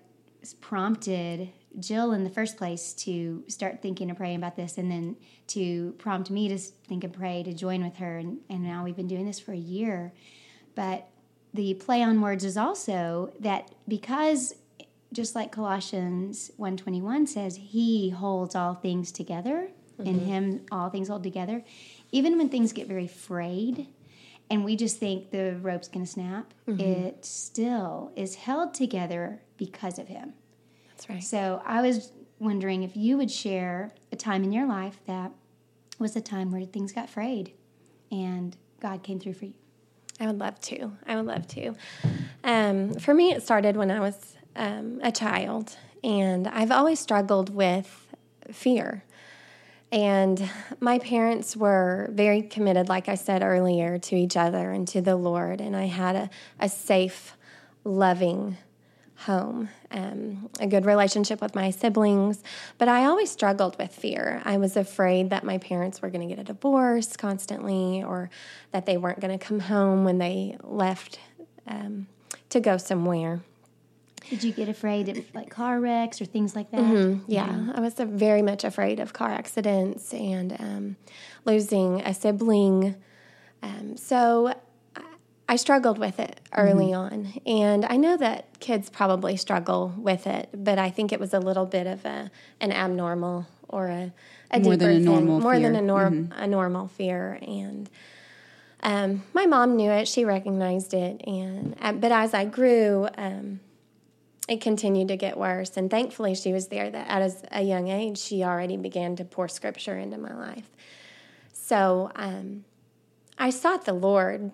prompted 0.60 1.50
Jill 1.78 2.12
in 2.12 2.24
the 2.24 2.30
first 2.30 2.56
place 2.56 2.92
to 2.94 3.44
start 3.48 3.80
thinking 3.80 4.08
and 4.08 4.16
praying 4.16 4.36
about 4.36 4.56
this, 4.56 4.78
and 4.78 4.90
then 4.90 5.16
to 5.48 5.94
prompt 5.98 6.30
me 6.30 6.48
to 6.48 6.58
think 6.58 7.02
and 7.02 7.12
pray 7.12 7.42
to 7.42 7.52
join 7.52 7.82
with 7.82 7.96
her. 7.96 8.18
And, 8.18 8.38
and 8.50 8.62
now 8.62 8.84
we've 8.84 8.96
been 8.96 9.08
doing 9.08 9.26
this 9.26 9.40
for 9.40 9.52
a 9.52 9.56
year. 9.56 10.12
But 10.74 11.08
the 11.52 11.74
play 11.74 12.02
on 12.02 12.20
words 12.20 12.44
is 12.44 12.56
also 12.56 13.32
that 13.40 13.70
because 13.86 14.54
just 15.14 15.34
like 15.34 15.50
Colossians 15.52 16.50
121 16.56 17.26
says, 17.26 17.56
he 17.56 18.10
holds 18.10 18.54
all 18.54 18.74
things 18.74 19.10
together. 19.12 19.68
In 19.98 20.18
him 20.26 20.66
all 20.72 20.90
things 20.90 21.06
hold 21.08 21.22
together. 21.22 21.62
Even 22.10 22.36
when 22.36 22.48
things 22.48 22.72
get 22.72 22.88
very 22.88 23.06
frayed 23.06 23.86
and 24.50 24.64
we 24.64 24.74
just 24.76 24.98
think 24.98 25.30
the 25.30 25.56
rope's 25.62 25.86
going 25.86 26.04
to 26.04 26.10
snap, 26.10 26.52
it 26.80 27.24
still 27.24 28.10
is 28.16 28.34
held 28.34 28.74
together 28.74 29.40
because 29.56 30.00
of 30.00 30.08
him. 30.08 30.32
That's 30.90 31.08
right. 31.08 31.22
So 31.22 31.62
I 31.64 31.80
was 31.80 32.10
wondering 32.40 32.82
if 32.82 32.96
you 32.96 33.16
would 33.16 33.30
share 33.30 33.92
a 34.10 34.16
time 34.16 34.42
in 34.42 34.52
your 34.52 34.66
life 34.66 34.98
that 35.06 35.30
was 36.00 36.16
a 36.16 36.20
time 36.20 36.50
where 36.50 36.64
things 36.64 36.90
got 36.92 37.08
frayed 37.08 37.52
and 38.10 38.56
God 38.80 39.04
came 39.04 39.20
through 39.20 39.34
for 39.34 39.44
you. 39.44 39.54
I 40.20 40.26
would 40.26 40.38
love 40.38 40.60
to. 40.62 40.92
I 41.06 41.16
would 41.16 41.26
love 41.26 41.46
to. 41.48 41.74
Um, 42.42 42.94
for 42.94 43.14
me, 43.14 43.32
it 43.32 43.42
started 43.42 43.76
when 43.76 43.90
I 43.90 44.00
was 44.00 44.36
um, 44.56 45.00
a 45.02 45.12
child, 45.12 45.76
and 46.02 46.48
I've 46.48 46.70
always 46.70 47.00
struggled 47.00 47.54
with 47.54 48.06
fear. 48.52 49.04
And 49.92 50.50
my 50.80 50.98
parents 50.98 51.56
were 51.56 52.08
very 52.12 52.42
committed, 52.42 52.88
like 52.88 53.08
I 53.08 53.14
said 53.14 53.42
earlier, 53.42 53.98
to 53.98 54.16
each 54.16 54.36
other 54.36 54.72
and 54.72 54.88
to 54.88 55.00
the 55.00 55.14
Lord. 55.14 55.60
And 55.60 55.76
I 55.76 55.84
had 55.84 56.16
a, 56.16 56.30
a 56.58 56.68
safe, 56.68 57.36
loving 57.84 58.56
home, 59.16 59.68
um, 59.90 60.50
a 60.58 60.66
good 60.66 60.84
relationship 60.84 61.40
with 61.40 61.54
my 61.54 61.70
siblings. 61.70 62.42
But 62.76 62.88
I 62.88 63.04
always 63.04 63.30
struggled 63.30 63.78
with 63.78 63.94
fear. 63.94 64.42
I 64.44 64.56
was 64.56 64.76
afraid 64.76 65.30
that 65.30 65.44
my 65.44 65.58
parents 65.58 66.02
were 66.02 66.10
going 66.10 66.28
to 66.28 66.34
get 66.34 66.40
a 66.40 66.52
divorce 66.52 67.16
constantly 67.16 68.02
or 68.02 68.30
that 68.72 68.86
they 68.86 68.96
weren't 68.96 69.20
going 69.20 69.38
to 69.38 69.44
come 69.44 69.60
home 69.60 70.04
when 70.04 70.18
they 70.18 70.56
left 70.62 71.20
um, 71.66 72.08
to 72.50 72.60
go 72.60 72.76
somewhere. 72.76 73.42
Did 74.30 74.42
you 74.42 74.52
get 74.52 74.68
afraid 74.68 75.08
of 75.08 75.34
like 75.34 75.50
car 75.50 75.80
wrecks 75.80 76.20
or 76.20 76.24
things 76.24 76.54
like 76.56 76.70
that? 76.70 76.80
Mm-hmm. 76.80 77.30
Yeah, 77.30 77.72
I 77.74 77.80
was 77.80 77.94
very 77.94 78.42
much 78.42 78.64
afraid 78.64 79.00
of 79.00 79.12
car 79.12 79.30
accidents 79.30 80.12
and 80.14 80.52
um, 80.60 80.96
losing 81.44 82.00
a 82.00 82.14
sibling. 82.14 82.96
Um, 83.62 83.96
so 83.96 84.54
I, 84.96 85.02
I 85.48 85.56
struggled 85.56 85.98
with 85.98 86.18
it 86.18 86.40
early 86.56 86.92
on, 86.92 87.34
and 87.46 87.84
I 87.84 87.96
know 87.96 88.16
that 88.16 88.58
kids 88.60 88.88
probably 88.90 89.36
struggle 89.36 89.92
with 89.96 90.26
it, 90.26 90.48
but 90.54 90.78
I 90.78 90.90
think 90.90 91.12
it 91.12 91.20
was 91.20 91.34
a 91.34 91.40
little 91.40 91.66
bit 91.66 91.86
of 91.86 92.04
a 92.04 92.30
an 92.60 92.72
abnormal 92.72 93.46
or 93.68 93.88
a, 93.88 94.12
a 94.50 94.60
More 94.60 94.76
than 94.76 94.78
deeper 94.78 94.90
a 94.90 94.94
thing, 94.94 95.04
normal 95.04 95.40
more 95.40 95.58
than 95.58 95.72
fear. 95.72 95.80
a, 95.80 95.82
nor- 95.82 96.28
a 96.36 96.46
normal 96.46 96.88
fear, 96.88 97.38
and. 97.42 97.88
Um, 98.82 99.22
my 99.32 99.46
mom 99.46 99.76
knew 99.76 99.90
it; 99.90 100.06
she 100.08 100.26
recognized 100.26 100.92
it, 100.92 101.22
and 101.26 101.74
uh, 101.80 101.92
but 101.92 102.12
as 102.12 102.34
I 102.34 102.44
grew, 102.44 103.08
um, 103.16 103.60
it 104.48 104.60
continued 104.60 105.08
to 105.08 105.16
get 105.16 105.38
worse. 105.38 105.76
And 105.76 105.90
thankfully, 105.90 106.34
she 106.34 106.52
was 106.52 106.68
there 106.68 106.90
that 106.90 107.08
at 107.08 107.48
a 107.50 107.62
young 107.62 107.88
age, 107.88 108.18
she 108.18 108.44
already 108.44 108.76
began 108.76 109.16
to 109.16 109.24
pour 109.24 109.48
scripture 109.48 109.96
into 109.96 110.18
my 110.18 110.34
life. 110.34 110.70
So 111.52 112.10
um, 112.14 112.64
I 113.38 113.50
sought 113.50 113.84
the 113.86 113.94
Lord 113.94 114.50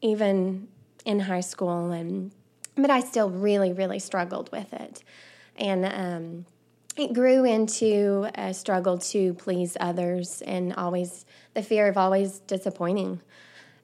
even 0.00 0.68
in 1.04 1.20
high 1.20 1.40
school, 1.40 1.90
and 1.90 2.32
but 2.76 2.90
I 2.90 3.00
still 3.00 3.30
really, 3.30 3.72
really 3.72 3.98
struggled 3.98 4.50
with 4.52 4.72
it. 4.72 5.02
And 5.56 5.84
um, 5.84 6.46
it 6.96 7.12
grew 7.12 7.44
into 7.44 8.28
a 8.34 8.54
struggle 8.54 8.98
to 8.98 9.34
please 9.34 9.76
others 9.78 10.42
and 10.42 10.74
always 10.74 11.26
the 11.54 11.62
fear 11.62 11.88
of 11.88 11.96
always 11.96 12.40
disappointing 12.40 13.20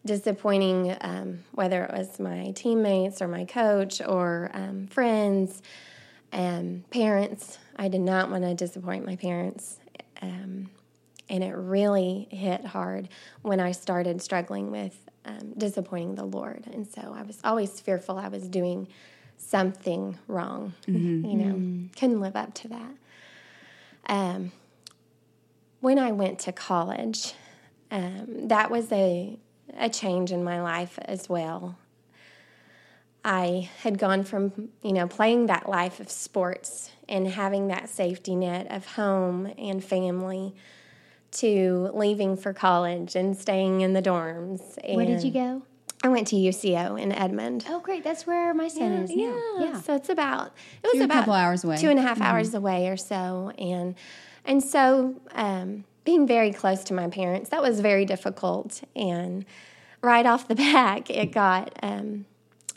disappointing 0.04 0.96
um, 1.00 1.44
whether 1.52 1.84
it 1.84 1.96
was 1.96 2.18
my 2.18 2.50
teammates 2.52 3.22
or 3.22 3.28
my 3.28 3.44
coach 3.44 4.00
or 4.00 4.50
um, 4.52 4.86
friends 4.88 5.62
and 6.32 6.88
parents 6.90 7.58
i 7.76 7.88
did 7.88 8.00
not 8.00 8.30
want 8.30 8.42
to 8.42 8.54
disappoint 8.54 9.06
my 9.06 9.16
parents 9.16 9.78
um, 10.20 10.68
and 11.28 11.44
it 11.44 11.52
really 11.52 12.26
hit 12.30 12.64
hard 12.64 13.08
when 13.42 13.60
i 13.60 13.70
started 13.70 14.20
struggling 14.20 14.70
with 14.70 14.98
um, 15.24 15.52
disappointing 15.56 16.16
the 16.16 16.24
lord 16.24 16.64
and 16.72 16.86
so 16.86 17.14
i 17.16 17.22
was 17.22 17.38
always 17.44 17.80
fearful 17.80 18.18
i 18.18 18.28
was 18.28 18.48
doing 18.48 18.88
something 19.36 20.18
wrong 20.26 20.74
mm-hmm. 20.86 21.24
you 21.24 21.36
know 21.36 21.54
mm-hmm. 21.54 21.86
couldn't 21.96 22.20
live 22.20 22.34
up 22.34 22.52
to 22.54 22.68
that 22.68 22.94
um, 24.06 24.50
when 25.80 25.98
i 25.98 26.10
went 26.10 26.40
to 26.40 26.50
college 26.50 27.34
um, 27.92 28.48
that 28.48 28.70
was 28.70 28.90
a 28.90 29.38
a 29.76 29.88
change 29.88 30.32
in 30.32 30.44
my 30.44 30.60
life 30.60 30.98
as 31.04 31.28
well. 31.28 31.78
I 33.24 33.70
had 33.82 33.98
gone 33.98 34.24
from, 34.24 34.70
you 34.82 34.92
know, 34.92 35.06
playing 35.06 35.46
that 35.46 35.68
life 35.68 36.00
of 36.00 36.10
sports 36.10 36.90
and 37.08 37.28
having 37.28 37.68
that 37.68 37.88
safety 37.88 38.34
net 38.34 38.66
of 38.70 38.84
home 38.86 39.52
and 39.56 39.82
family 39.84 40.54
to 41.32 41.90
leaving 41.94 42.36
for 42.36 42.52
college 42.52 43.14
and 43.14 43.36
staying 43.36 43.80
in 43.80 43.92
the 43.92 44.02
dorms. 44.02 44.76
Where 44.94 45.06
did 45.06 45.22
you 45.22 45.30
go? 45.30 45.62
I 46.04 46.08
went 46.08 46.26
to 46.28 46.36
UCO 46.36 47.00
in 47.00 47.12
Edmond. 47.12 47.64
Oh, 47.68 47.78
great! 47.78 48.02
That's 48.02 48.26
where 48.26 48.52
my 48.54 48.66
son 48.66 48.92
yeah, 48.92 49.00
is. 49.02 49.12
Yeah. 49.14 49.40
yeah, 49.60 49.80
So 49.80 49.94
it's 49.94 50.08
about 50.08 50.48
it 50.82 50.88
was 50.88 50.94
You're 50.94 51.04
about 51.04 51.18
a 51.18 51.20
couple 51.20 51.34
hours 51.34 51.62
away, 51.62 51.76
two 51.76 51.90
and 51.90 51.98
a 51.98 52.02
half 52.02 52.18
mm-hmm. 52.18 52.26
hours 52.26 52.54
away 52.54 52.88
or 52.88 52.96
so, 52.96 53.52
and 53.56 53.94
and 54.44 54.62
so 54.62 55.20
um, 55.32 55.84
being 56.04 56.26
very 56.26 56.52
close 56.52 56.84
to 56.84 56.94
my 56.94 57.08
parents 57.08 57.50
that 57.50 57.62
was 57.62 57.80
very 57.80 58.04
difficult 58.04 58.82
and 58.96 59.44
right 60.02 60.26
off 60.26 60.48
the 60.48 60.54
back, 60.72 61.08
it 61.10 61.32
got 61.32 61.78
um, 61.82 62.26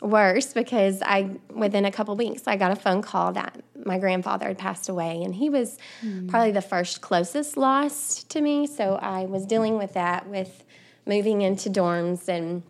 worse 0.00 0.52
because 0.52 1.02
I, 1.02 1.30
within 1.52 1.84
a 1.84 1.92
couple 1.92 2.16
weeks, 2.16 2.42
I 2.46 2.56
got 2.56 2.70
a 2.70 2.76
phone 2.76 3.02
call 3.02 3.32
that 3.32 3.62
my 3.84 3.98
grandfather 3.98 4.48
had 4.48 4.58
passed 4.58 4.88
away, 4.88 5.22
and 5.22 5.34
he 5.34 5.50
was 5.50 5.78
mm. 6.02 6.28
probably 6.28 6.52
the 6.52 6.62
first 6.62 7.00
closest 7.00 7.56
loss 7.56 8.22
to 8.24 8.40
me. 8.40 8.66
So 8.66 8.96
I 8.96 9.26
was 9.26 9.46
dealing 9.46 9.78
with 9.78 9.94
that, 9.94 10.28
with 10.28 10.64
moving 11.04 11.42
into 11.42 11.70
dorms 11.70 12.28
and, 12.28 12.62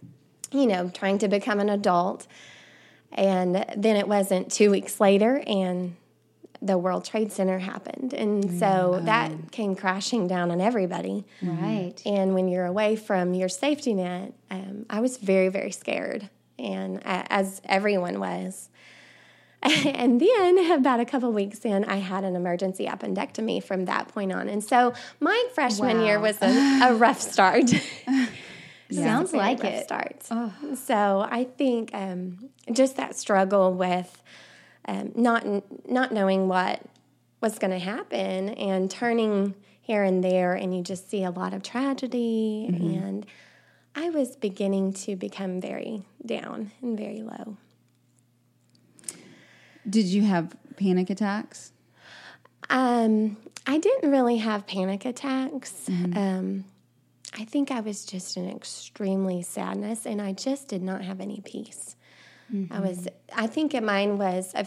you 0.52 0.66
know, 0.66 0.90
trying 0.90 1.18
to 1.18 1.28
become 1.28 1.60
an 1.60 1.70
adult. 1.70 2.26
And 3.12 3.64
then 3.76 3.96
it 3.96 4.08
wasn't 4.08 4.52
two 4.52 4.70
weeks 4.70 5.00
later, 5.00 5.42
and 5.46 5.96
the 6.62 6.78
World 6.78 7.04
Trade 7.04 7.32
Center 7.32 7.58
happened. 7.58 8.12
And 8.12 8.58
so 8.58 9.00
that 9.04 9.52
came 9.52 9.74
crashing 9.74 10.26
down 10.26 10.50
on 10.50 10.60
everybody. 10.60 11.24
Right. 11.42 11.94
And 12.04 12.34
when 12.34 12.48
you're 12.48 12.66
away 12.66 12.96
from 12.96 13.34
your 13.34 13.48
safety 13.48 13.94
net, 13.94 14.32
um, 14.50 14.86
I 14.88 15.00
was 15.00 15.16
very, 15.16 15.48
very 15.48 15.72
scared, 15.72 16.28
and 16.58 17.00
as 17.04 17.60
everyone 17.64 18.20
was. 18.20 18.70
and 19.62 20.20
then, 20.20 20.72
about 20.72 21.00
a 21.00 21.04
couple 21.04 21.32
weeks 21.32 21.64
in, 21.64 21.84
I 21.84 21.96
had 21.96 22.24
an 22.24 22.36
emergency 22.36 22.86
appendectomy 22.86 23.62
from 23.62 23.86
that 23.86 24.08
point 24.08 24.32
on. 24.32 24.48
And 24.48 24.62
so, 24.62 24.92
my 25.18 25.48
freshman 25.54 25.98
wow. 25.98 26.04
year 26.04 26.20
was 26.20 26.38
a, 26.40 26.90
a 26.90 26.94
rough 26.94 27.20
start. 27.20 27.70
Sounds 28.90 29.32
like 29.32 29.64
it. 29.64 29.84
Start. 29.84 30.22
Oh. 30.30 30.52
So 30.74 31.26
I 31.28 31.44
think 31.44 31.90
um, 31.92 32.50
just 32.72 32.96
that 32.96 33.16
struggle 33.16 33.72
with 33.72 34.22
um, 34.86 35.12
not 35.14 35.44
not 35.88 36.12
knowing 36.12 36.48
what 36.48 36.82
was 37.40 37.58
going 37.58 37.70
to 37.70 37.78
happen 37.78 38.50
and 38.50 38.90
turning 38.90 39.54
here 39.80 40.02
and 40.02 40.22
there, 40.22 40.54
and 40.54 40.76
you 40.76 40.82
just 40.82 41.08
see 41.08 41.22
a 41.24 41.30
lot 41.30 41.54
of 41.54 41.62
tragedy. 41.62 42.68
Mm-hmm. 42.70 43.02
And 43.02 43.26
I 43.94 44.10
was 44.10 44.36
beginning 44.36 44.92
to 44.94 45.16
become 45.16 45.60
very 45.60 46.02
down 46.24 46.72
and 46.82 46.98
very 46.98 47.22
low. 47.22 47.56
Did 49.88 50.06
you 50.06 50.22
have 50.22 50.56
panic 50.76 51.10
attacks? 51.10 51.72
Um, 52.68 53.36
I 53.66 53.78
didn't 53.78 54.10
really 54.10 54.38
have 54.38 54.66
panic 54.66 55.04
attacks. 55.04 55.72
Mm-hmm. 55.88 56.18
Um, 56.18 56.64
I 57.38 57.44
think 57.44 57.70
I 57.70 57.80
was 57.80 58.04
just 58.04 58.36
in 58.36 58.48
extremely 58.50 59.42
sadness, 59.42 60.06
and 60.06 60.20
I 60.20 60.32
just 60.32 60.68
did 60.68 60.82
not 60.82 61.02
have 61.02 61.20
any 61.20 61.40
peace. 61.44 61.96
Mm-hmm. 62.52 62.72
I 62.72 62.80
was. 62.80 63.08
I 63.34 63.46
think 63.46 63.80
mine 63.82 64.18
was 64.18 64.52
a, 64.54 64.66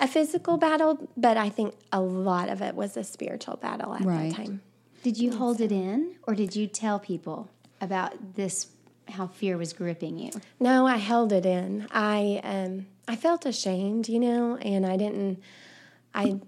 a 0.00 0.08
physical 0.08 0.56
battle, 0.56 1.10
but 1.16 1.36
I 1.36 1.50
think 1.50 1.74
a 1.92 2.00
lot 2.00 2.48
of 2.48 2.62
it 2.62 2.74
was 2.74 2.96
a 2.96 3.04
spiritual 3.04 3.56
battle 3.56 3.94
at 3.94 4.02
right. 4.02 4.30
that 4.30 4.36
time. 4.36 4.62
Did 5.02 5.18
you 5.18 5.36
hold 5.36 5.58
so. 5.58 5.64
it 5.64 5.72
in, 5.72 6.16
or 6.24 6.34
did 6.34 6.56
you 6.56 6.66
tell 6.66 6.98
people 6.98 7.48
about 7.80 8.34
this? 8.34 8.68
How 9.08 9.26
fear 9.26 9.56
was 9.56 9.72
gripping 9.72 10.18
you? 10.18 10.30
No, 10.60 10.86
I 10.86 10.96
held 10.96 11.32
it 11.32 11.44
in. 11.44 11.86
I 11.90 12.40
um, 12.44 12.86
I 13.08 13.16
felt 13.16 13.44
ashamed, 13.44 14.08
you 14.08 14.20
know, 14.20 14.56
and 14.56 14.86
I 14.86 14.96
didn't. 14.96 15.42
I 16.14 16.40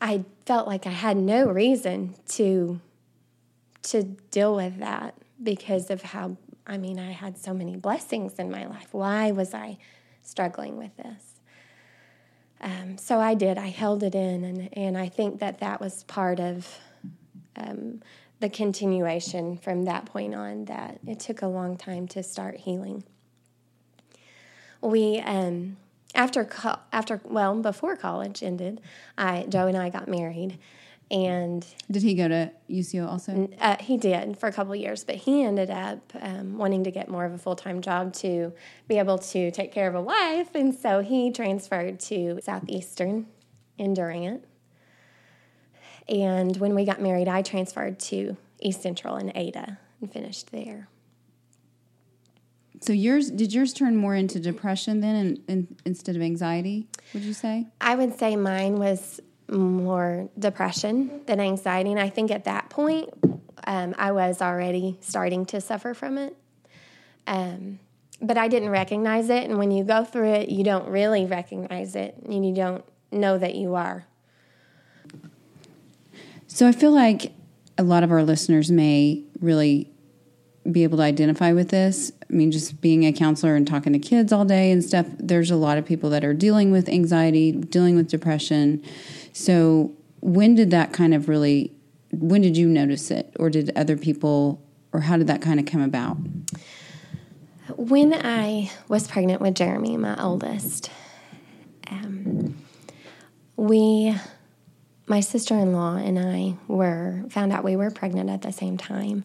I 0.00 0.24
felt 0.46 0.68
like 0.68 0.86
I 0.86 0.90
had 0.90 1.16
no 1.16 1.46
reason 1.46 2.14
to 2.28 2.80
to 3.84 4.04
deal 4.30 4.54
with 4.54 4.78
that 4.78 5.14
because 5.42 5.90
of 5.90 6.02
how 6.02 6.36
I 6.68 6.76
mean, 6.76 6.98
I 6.98 7.12
had 7.12 7.38
so 7.38 7.54
many 7.54 7.76
blessings 7.76 8.34
in 8.34 8.50
my 8.50 8.66
life. 8.66 8.88
Why 8.92 9.32
was 9.32 9.54
I 9.54 9.78
struggling 10.22 10.76
with 10.76 10.94
this? 10.98 11.27
Um, 12.60 12.98
so 12.98 13.20
I 13.20 13.34
did. 13.34 13.56
I 13.58 13.68
held 13.68 14.02
it 14.02 14.14
in, 14.14 14.44
and, 14.44 14.68
and 14.76 14.98
I 14.98 15.08
think 15.08 15.40
that 15.40 15.60
that 15.60 15.80
was 15.80 16.02
part 16.04 16.40
of 16.40 16.78
um, 17.56 18.02
the 18.40 18.48
continuation 18.48 19.56
from 19.56 19.84
that 19.84 20.06
point 20.06 20.34
on, 20.34 20.64
that 20.66 20.98
it 21.06 21.20
took 21.20 21.42
a 21.42 21.46
long 21.46 21.76
time 21.76 22.08
to 22.08 22.22
start 22.22 22.56
healing. 22.56 23.04
We, 24.80 25.18
um, 25.20 25.76
after, 26.14 26.44
co- 26.44 26.78
after, 26.92 27.20
well, 27.24 27.54
before 27.56 27.96
college 27.96 28.42
ended, 28.42 28.80
I, 29.16 29.46
Joe 29.48 29.66
and 29.66 29.76
I 29.76 29.88
got 29.90 30.08
married. 30.08 30.58
And 31.10 31.66
did 31.90 32.02
he 32.02 32.14
go 32.14 32.28
to 32.28 32.50
UCO 32.68 33.08
also? 33.08 33.48
Uh, 33.58 33.76
he 33.80 33.96
did 33.96 34.38
for 34.38 34.46
a 34.46 34.52
couple 34.52 34.76
years, 34.76 35.04
but 35.04 35.14
he 35.14 35.42
ended 35.42 35.70
up 35.70 36.12
um, 36.20 36.58
wanting 36.58 36.84
to 36.84 36.90
get 36.90 37.08
more 37.08 37.24
of 37.24 37.32
a 37.32 37.38
full 37.38 37.56
time 37.56 37.80
job 37.80 38.12
to 38.14 38.52
be 38.88 38.98
able 38.98 39.16
to 39.18 39.50
take 39.50 39.72
care 39.72 39.88
of 39.88 39.94
a 39.94 40.02
wife, 40.02 40.54
and 40.54 40.74
so 40.74 41.00
he 41.00 41.30
transferred 41.30 41.98
to 42.00 42.40
Southeastern 42.42 43.26
in 43.78 43.94
Durant. 43.94 44.44
And 46.08 46.56
when 46.58 46.74
we 46.74 46.84
got 46.84 47.00
married, 47.00 47.28
I 47.28 47.40
transferred 47.40 47.98
to 48.00 48.36
East 48.60 48.82
Central 48.82 49.16
in 49.16 49.34
Ada 49.34 49.78
and 50.00 50.12
finished 50.12 50.52
there. 50.52 50.88
So 52.80 52.92
yours 52.92 53.30
did 53.30 53.52
yours 53.52 53.72
turn 53.72 53.96
more 53.96 54.14
into 54.14 54.38
depression 54.38 55.00
then, 55.00 55.16
in, 55.16 55.42
in, 55.48 55.76
instead 55.84 56.16
of 56.16 56.22
anxiety? 56.22 56.86
Would 57.12 57.24
you 57.24 57.32
say? 57.32 57.66
I 57.80 57.94
would 57.96 58.16
say 58.18 58.36
mine 58.36 58.76
was 58.76 59.20
more 59.50 60.28
depression 60.38 61.22
than 61.26 61.40
anxiety. 61.40 61.90
And 61.90 62.00
I 62.00 62.08
think 62.08 62.30
at 62.30 62.44
that 62.44 62.68
point, 62.70 63.10
um, 63.66 63.94
I 63.98 64.12
was 64.12 64.40
already 64.40 64.98
starting 65.00 65.46
to 65.46 65.60
suffer 65.60 65.94
from 65.94 66.18
it. 66.18 66.36
Um, 67.26 67.78
but 68.20 68.36
I 68.36 68.48
didn't 68.48 68.70
recognize 68.70 69.30
it. 69.30 69.44
And 69.44 69.58
when 69.58 69.70
you 69.70 69.84
go 69.84 70.04
through 70.04 70.32
it, 70.32 70.48
you 70.48 70.64
don't 70.64 70.88
really 70.88 71.24
recognize 71.26 71.94
it 71.94 72.16
and 72.24 72.46
you 72.46 72.54
don't 72.54 72.84
know 73.12 73.38
that 73.38 73.54
you 73.54 73.74
are. 73.74 74.06
So 76.46 76.66
I 76.66 76.72
feel 76.72 76.90
like 76.90 77.32
a 77.76 77.82
lot 77.82 78.02
of 78.02 78.10
our 78.10 78.24
listeners 78.24 78.70
may 78.70 79.22
really 79.40 79.90
be 80.70 80.82
able 80.82 80.98
to 80.98 81.04
identify 81.04 81.52
with 81.52 81.68
this. 81.68 82.12
I 82.28 82.32
mean, 82.32 82.50
just 82.50 82.80
being 82.80 83.06
a 83.06 83.12
counselor 83.12 83.54
and 83.54 83.66
talking 83.66 83.92
to 83.92 83.98
kids 83.98 84.32
all 84.32 84.44
day 84.44 84.70
and 84.70 84.82
stuff, 84.82 85.06
there's 85.18 85.50
a 85.50 85.56
lot 85.56 85.78
of 85.78 85.86
people 85.86 86.10
that 86.10 86.24
are 86.24 86.34
dealing 86.34 86.72
with 86.72 86.88
anxiety, 86.88 87.52
dealing 87.52 87.96
with 87.96 88.08
depression. 88.08 88.82
So, 89.38 89.94
when 90.20 90.56
did 90.56 90.72
that 90.72 90.92
kind 90.92 91.14
of 91.14 91.28
really, 91.28 91.72
when 92.10 92.40
did 92.40 92.56
you 92.56 92.66
notice 92.66 93.12
it? 93.12 93.32
Or 93.38 93.50
did 93.50 93.70
other 93.76 93.96
people, 93.96 94.60
or 94.92 94.98
how 94.98 95.16
did 95.16 95.28
that 95.28 95.40
kind 95.40 95.60
of 95.60 95.66
come 95.66 95.80
about? 95.80 96.16
When 97.76 98.12
I 98.12 98.72
was 98.88 99.06
pregnant 99.06 99.40
with 99.40 99.54
Jeremy, 99.54 99.96
my 99.96 100.20
oldest, 100.20 100.90
um, 101.88 102.56
we, 103.54 104.12
my 105.06 105.20
sister 105.20 105.54
in 105.54 105.72
law 105.72 105.94
and 105.94 106.18
I 106.18 106.56
were, 106.66 107.22
found 107.30 107.52
out 107.52 107.62
we 107.62 107.76
were 107.76 107.92
pregnant 107.92 108.30
at 108.30 108.42
the 108.42 108.50
same 108.50 108.76
time. 108.76 109.22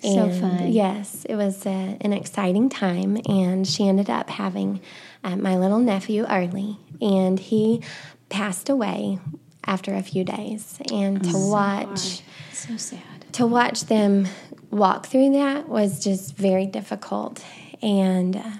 So 0.00 0.08
And, 0.08 0.40
fun. 0.40 0.72
Yes, 0.72 1.26
it 1.28 1.34
was 1.34 1.66
uh, 1.66 1.98
an 2.00 2.14
exciting 2.14 2.70
time, 2.70 3.20
and 3.28 3.66
she 3.66 3.86
ended 3.86 4.08
up 4.08 4.30
having 4.30 4.80
uh, 5.22 5.36
my 5.36 5.58
little 5.58 5.80
nephew 5.80 6.24
early, 6.30 6.78
and 7.02 7.38
he 7.38 7.82
passed 8.28 8.68
away 8.68 9.18
after 9.64 9.94
a 9.94 10.02
few 10.02 10.24
days. 10.24 10.78
And 10.92 11.22
to 11.24 11.36
watch 11.36 12.22
So 12.52 12.76
sad. 12.76 13.00
to 13.32 13.46
watch 13.46 13.84
them 13.84 14.26
walk 14.70 15.06
through 15.06 15.32
that 15.32 15.68
was 15.68 16.02
just 16.02 16.36
very 16.36 16.66
difficult, 16.66 17.44
and 17.82 18.36
uh, 18.36 18.50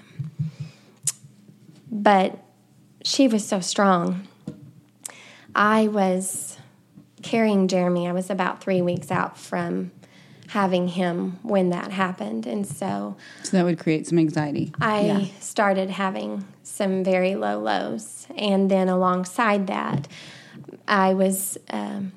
but 1.91 2.37
she 3.03 3.27
was 3.27 3.47
so 3.47 3.59
strong. 3.59 4.27
I 5.55 5.87
was 5.87 6.57
carrying 7.21 7.67
Jeremy. 7.67 8.07
I 8.07 8.11
was 8.11 8.29
about 8.29 8.61
three 8.61 8.81
weeks 8.81 9.11
out 9.11 9.37
from 9.37 9.91
having 10.47 10.87
him 10.87 11.37
when 11.43 11.69
that 11.69 11.91
happened, 11.91 12.45
and 12.47 12.65
so 12.65 13.15
So 13.43 13.57
that 13.57 13.63
would 13.63 13.79
create 13.79 14.07
some 14.07 14.17
anxiety. 14.19 14.71
I 14.79 15.01
Yeah. 15.05 15.25
started 15.39 15.89
having 15.91 16.45
some 16.79 17.03
very 17.03 17.35
low 17.35 17.59
lows. 17.59 18.25
And 18.37 18.71
then 18.71 18.87
alongside 18.87 19.67
that, 19.67 20.07
I 20.87 21.13
was 21.13 21.57
um, 21.69 22.13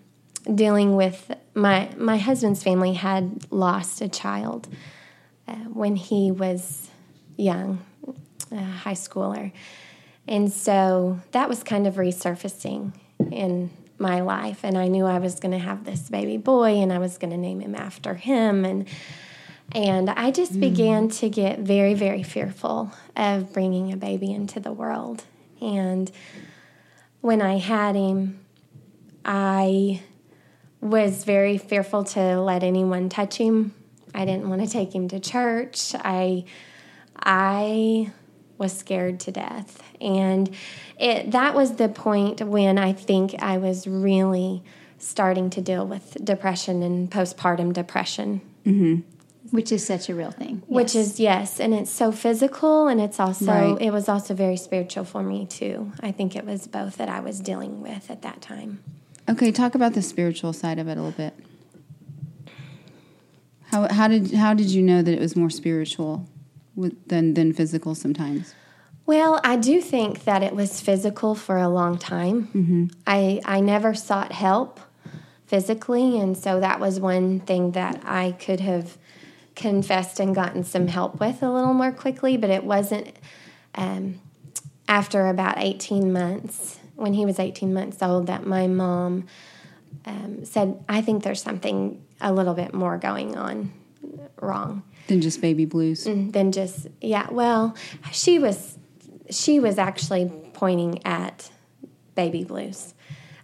dealing 0.54 0.94
with 0.94 1.34
my, 1.52 1.90
my 1.96 2.16
husband's 2.16 2.62
family 2.62 2.92
had 2.92 3.44
lost 3.50 4.00
a 4.00 4.08
child 4.08 4.68
uh, 5.48 5.56
when 5.80 5.96
he 5.96 6.30
was 6.30 6.90
young, 7.36 7.84
a 8.52 8.62
high 8.62 8.94
schooler. 8.94 9.50
And 10.28 10.52
so 10.52 11.18
that 11.32 11.48
was 11.48 11.64
kind 11.64 11.88
of 11.88 11.96
resurfacing 11.96 12.92
in 13.32 13.70
my 13.98 14.20
life. 14.20 14.60
And 14.62 14.78
I 14.78 14.86
knew 14.86 15.06
I 15.06 15.18
was 15.18 15.40
going 15.40 15.58
to 15.58 15.58
have 15.58 15.84
this 15.84 16.08
baby 16.08 16.36
boy 16.36 16.74
and 16.74 16.92
I 16.92 16.98
was 16.98 17.18
going 17.18 17.32
to 17.32 17.36
name 17.36 17.58
him 17.58 17.74
after 17.74 18.14
him. 18.14 18.64
And 18.64 18.86
and 19.74 20.10
I 20.10 20.30
just 20.30 20.58
began 20.58 21.08
mm. 21.08 21.18
to 21.20 21.28
get 21.28 21.60
very, 21.60 21.94
very 21.94 22.22
fearful 22.22 22.92
of 23.16 23.52
bringing 23.52 23.92
a 23.92 23.96
baby 23.96 24.32
into 24.32 24.60
the 24.60 24.72
world. 24.72 25.24
And 25.60 26.10
when 27.20 27.40
I 27.40 27.58
had 27.58 27.94
him, 27.94 28.44
I 29.24 30.02
was 30.80 31.24
very 31.24 31.56
fearful 31.58 32.04
to 32.04 32.40
let 32.40 32.62
anyone 32.62 33.08
touch 33.08 33.36
him. 33.36 33.72
I 34.14 34.24
didn't 34.24 34.50
want 34.50 34.62
to 34.62 34.68
take 34.68 34.94
him 34.94 35.08
to 35.08 35.20
church. 35.20 35.94
I 35.94 36.44
I 37.16 38.12
was 38.58 38.76
scared 38.76 39.20
to 39.20 39.32
death. 39.32 39.82
And 40.00 40.54
it 40.98 41.30
that 41.30 41.54
was 41.54 41.76
the 41.76 41.88
point 41.88 42.42
when 42.42 42.78
I 42.78 42.92
think 42.92 43.36
I 43.40 43.58
was 43.58 43.86
really 43.86 44.62
starting 44.98 45.50
to 45.50 45.60
deal 45.60 45.86
with 45.86 46.16
depression 46.24 46.82
and 46.82 47.10
postpartum 47.10 47.72
depression 47.72 48.40
mm-hmm. 48.64 49.00
Which 49.52 49.70
is 49.70 49.86
such 49.86 50.08
a 50.08 50.14
real 50.14 50.30
thing. 50.32 50.62
which 50.66 50.94
Yes. 50.94 51.06
is 51.06 51.20
yes 51.20 51.60
and 51.60 51.72
it's 51.74 51.90
so 51.90 52.10
physical 52.10 52.88
and 52.88 53.00
it's 53.00 53.20
also 53.20 53.46
Right. 53.52 53.76
it 53.86 53.92
was 53.92 54.08
also 54.08 54.32
very 54.34 54.56
spiritual 54.56 55.04
for 55.04 55.22
me 55.22 55.46
too 55.46 55.92
i 56.00 56.10
think 56.10 56.34
it 56.34 56.44
was 56.46 56.66
both 56.66 56.96
that 56.96 57.08
i 57.08 57.20
was 57.20 57.38
dealing 57.40 57.80
with 57.82 58.10
at 58.10 58.22
that 58.22 58.40
time 58.42 58.80
Okay, 59.28 59.52
talk 59.52 59.76
about 59.76 59.92
the 59.94 60.02
spiritual 60.02 60.52
side 60.52 60.78
of 60.80 60.88
it 60.88 60.96
a 60.98 61.02
little 61.02 61.12
bit. 61.12 61.32
How, 63.70 63.86
how 63.92 64.08
did 64.08 64.32
how 64.34 64.52
did 64.54 64.66
you 64.70 64.82
know 64.82 65.00
that 65.00 65.12
it 65.14 65.20
was 65.20 65.36
more 65.36 65.48
spiritual 65.50 66.28
than 67.06 67.34
than 67.34 67.52
physical 67.52 67.94
sometimes? 67.94 68.54
well 69.06 69.40
i 69.44 69.56
do 69.56 69.80
think 69.80 70.24
that 70.24 70.42
it 70.42 70.54
was 70.54 70.80
physical 70.80 71.34
for 71.34 71.56
a 71.56 71.68
long 71.68 71.98
time 71.98 72.48
mm-hmm. 72.54 72.86
i 73.06 73.40
i 73.44 73.60
never 73.60 73.94
sought 73.94 74.30
help 74.32 74.78
physically 75.46 76.18
and 76.20 76.36
so 76.36 76.60
that 76.60 76.78
was 76.80 77.00
one 77.00 77.40
thing 77.40 77.72
that 77.72 78.00
i 78.04 78.32
could 78.32 78.60
have 78.60 78.96
confessed 79.54 80.18
and 80.18 80.34
gotten 80.34 80.64
some 80.64 80.88
help 80.88 81.20
with 81.20 81.42
a 81.42 81.50
little 81.50 81.74
more 81.74 81.92
quickly 81.92 82.36
but 82.36 82.50
it 82.50 82.64
wasn't 82.64 83.12
um, 83.74 84.20
after 84.88 85.28
about 85.28 85.58
18 85.58 86.12
months, 86.12 86.78
when 86.96 87.14
he 87.14 87.24
was 87.24 87.38
18 87.38 87.72
months 87.72 88.02
old, 88.02 88.26
that 88.26 88.46
my 88.46 88.66
mom 88.66 89.26
um, 90.04 90.44
said, 90.44 90.82
I 90.88 91.00
think 91.00 91.22
there's 91.22 91.42
something 91.42 92.04
a 92.20 92.32
little 92.32 92.54
bit 92.54 92.74
more 92.74 92.98
going 92.98 93.36
on 93.36 93.72
wrong 94.40 94.82
Than 95.06 95.20
just 95.20 95.40
baby 95.40 95.64
blues. 95.64 96.04
than 96.04 96.52
just, 96.52 96.88
yeah, 97.00 97.28
well, 97.30 97.76
she 98.12 98.38
was, 98.38 98.78
she 99.30 99.60
was 99.60 99.78
actually 99.78 100.30
pointing 100.52 101.04
at 101.06 101.50
baby 102.14 102.44
blues. 102.44 102.94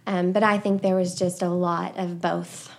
Um, 0.05 0.31
but 0.31 0.43
I 0.43 0.57
think 0.57 0.81
there 0.81 0.95
was 0.95 1.15
just 1.15 1.41
a 1.41 1.49
lot 1.49 1.97
of 1.97 2.21
both 2.21 2.71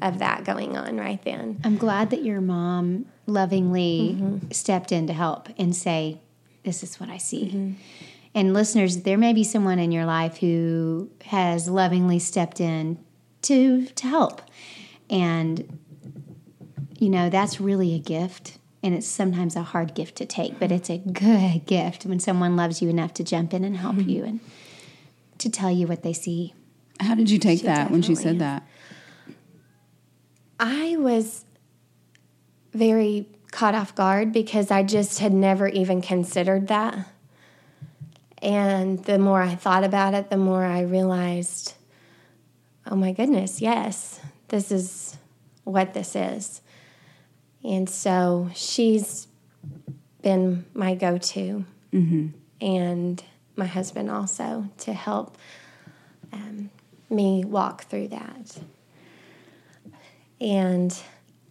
of 0.00 0.18
that 0.18 0.44
going 0.44 0.76
on 0.76 0.96
right 0.98 1.22
then. 1.24 1.60
I'm 1.64 1.76
glad 1.76 2.10
that 2.10 2.22
your 2.24 2.40
mom 2.40 3.06
lovingly 3.26 4.16
Mm-hmm. 4.18 4.50
stepped 4.50 4.92
in 4.92 5.06
to 5.06 5.12
help 5.12 5.48
and 5.58 5.74
say, 5.74 6.20
This 6.64 6.82
is 6.82 6.98
what 7.00 7.08
I 7.08 7.18
see. 7.18 7.76
And 8.34 8.54
listeners, 8.54 9.02
there 9.02 9.18
may 9.18 9.32
be 9.32 9.44
someone 9.44 9.78
in 9.78 9.92
your 9.92 10.06
life 10.06 10.38
who 10.38 11.10
has 11.26 11.68
lovingly 11.68 12.18
stepped 12.18 12.60
in 12.60 12.98
to 13.42 13.86
to 13.86 14.06
help. 14.06 14.42
And 15.10 15.78
you 16.98 17.08
know, 17.10 17.28
that's 17.30 17.60
really 17.60 17.94
a 17.94 17.98
gift. 17.98 18.58
And 18.84 18.94
it's 18.94 19.06
sometimes 19.06 19.54
a 19.54 19.62
hard 19.62 19.94
gift 19.94 20.16
to 20.16 20.26
take, 20.26 20.58
but 20.58 20.72
it's 20.72 20.90
a 20.90 20.98
good 20.98 21.66
gift 21.66 22.04
when 22.04 22.18
someone 22.18 22.56
loves 22.56 22.82
you 22.82 22.88
enough 22.88 23.14
to 23.14 23.24
jump 23.24 23.54
in 23.54 23.64
and 23.64 23.76
help 23.76 23.96
Mm-hmm. 23.96 24.08
you 24.10 24.24
and 24.24 24.40
to 25.38 25.48
tell 25.50 25.70
you 25.70 25.86
what 25.86 26.02
they 26.02 26.12
see. 26.12 26.52
How 27.00 27.14
did 27.14 27.30
you 27.30 27.38
take 27.38 27.60
She 27.60 27.66
that 27.66 27.90
when 27.90 28.02
she 28.02 28.14
said 28.14 28.38
definitely 28.38 28.38
that? 28.38 28.66
I 30.64 30.96
was 30.96 31.44
very 32.72 33.26
caught 33.50 33.74
off 33.74 33.96
guard 33.96 34.32
because 34.32 34.70
I 34.70 34.84
just 34.84 35.18
had 35.18 35.32
never 35.32 35.66
even 35.66 36.00
considered 36.00 36.68
that. 36.68 37.08
And 38.40 39.02
the 39.04 39.18
more 39.18 39.42
I 39.42 39.56
thought 39.56 39.82
about 39.82 40.14
it, 40.14 40.30
the 40.30 40.36
more 40.36 40.64
I 40.64 40.82
realized, 40.82 41.74
oh 42.86 42.94
my 42.94 43.10
goodness, 43.10 43.60
yes, 43.60 44.20
this 44.48 44.70
is 44.70 45.18
what 45.64 45.94
this 45.94 46.14
is. 46.14 46.60
And 47.64 47.90
so 47.90 48.48
she's 48.54 49.26
been 50.22 50.64
my 50.74 50.94
go 50.94 51.18
to, 51.18 51.64
and 52.60 53.22
my 53.56 53.66
husband 53.66 54.12
also 54.12 54.68
to 54.78 54.92
help 54.92 55.36
um, 56.32 56.70
me 57.10 57.44
walk 57.44 57.84
through 57.84 58.08
that. 58.08 58.60
And 60.42 60.92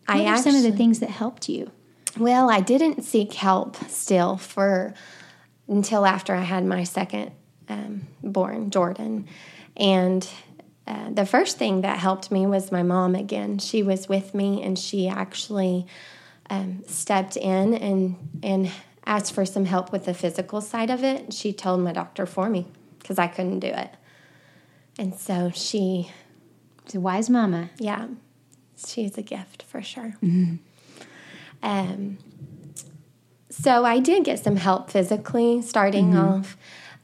What 0.06 0.18
I 0.18 0.26
are 0.26 0.28
actually, 0.36 0.52
some 0.52 0.56
of 0.58 0.64
the 0.64 0.78
things 0.78 1.00
that 1.00 1.10
helped 1.10 1.48
you? 1.50 1.72
well, 2.20 2.50
I 2.50 2.60
didn't 2.60 3.04
seek 3.04 3.34
help 3.34 3.78
still 3.90 4.36
for 4.38 4.94
until 5.70 6.06
after 6.06 6.36
I 6.36 6.42
had 6.42 6.66
my 6.66 6.84
second 6.84 7.32
um, 7.70 8.08
born, 8.22 8.70
Jordan. 8.70 9.28
And 9.78 10.28
uh, 10.86 11.10
the 11.12 11.26
first 11.26 11.58
thing 11.58 11.82
that 11.82 12.00
helped 12.00 12.30
me 12.32 12.46
was 12.46 12.70
my 12.72 12.84
mom 12.84 13.16
again. 13.16 13.60
She 13.60 13.82
was 13.82 14.10
with 14.10 14.34
me 14.34 14.62
and 14.62 14.78
she 14.78 15.08
actually 15.08 15.88
um, 16.50 16.84
stepped 16.86 17.38
in 17.38 17.74
and, 17.76 18.18
and 18.44 18.70
asked 19.06 19.32
for 19.34 19.46
some 19.46 19.64
help 19.64 19.94
with 19.94 20.04
the 20.04 20.14
physical 20.14 20.60
side 20.60 20.90
of 20.90 21.06
it. 21.06 21.32
She 21.34 21.54
told 21.54 21.80
my 21.80 21.94
doctor 21.94 22.26
for 22.26 22.50
me 22.50 22.68
because 23.00 23.18
I 23.18 23.28
couldn't 23.28 23.60
do 23.60 23.68
it. 23.70 23.92
And 25.00 25.16
so 25.16 25.50
she 25.56 26.12
It's 26.84 26.96
a 26.96 27.00
wise 27.00 27.30
mama. 27.30 27.70
yeah, 27.80 28.08
she's 28.88 29.18
a 29.18 29.22
gift 29.22 29.64
for 29.64 29.82
sure. 29.82 30.16
Um, 31.64 32.18
so 33.50 33.86
I 33.86 34.00
did 34.00 34.24
get 34.24 34.40
some 34.40 34.56
help 34.56 34.90
physically 34.90 35.62
starting 35.62 36.16
off, 36.18 36.58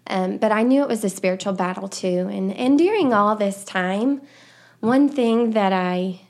um, 0.08 0.38
but 0.38 0.52
I 0.52 0.64
knew 0.64 0.82
it 0.82 0.88
was 0.88 1.04
a 1.04 1.10
spiritual 1.10 1.54
battle 1.54 1.88
too. 1.88 2.28
And 2.32 2.54
and 2.54 2.78
during 2.78 3.14
all 3.14 3.36
this 3.36 3.64
time, 3.64 4.22
one 4.80 5.10
thing 5.10 5.52
that 5.52 5.74
I 5.74 6.22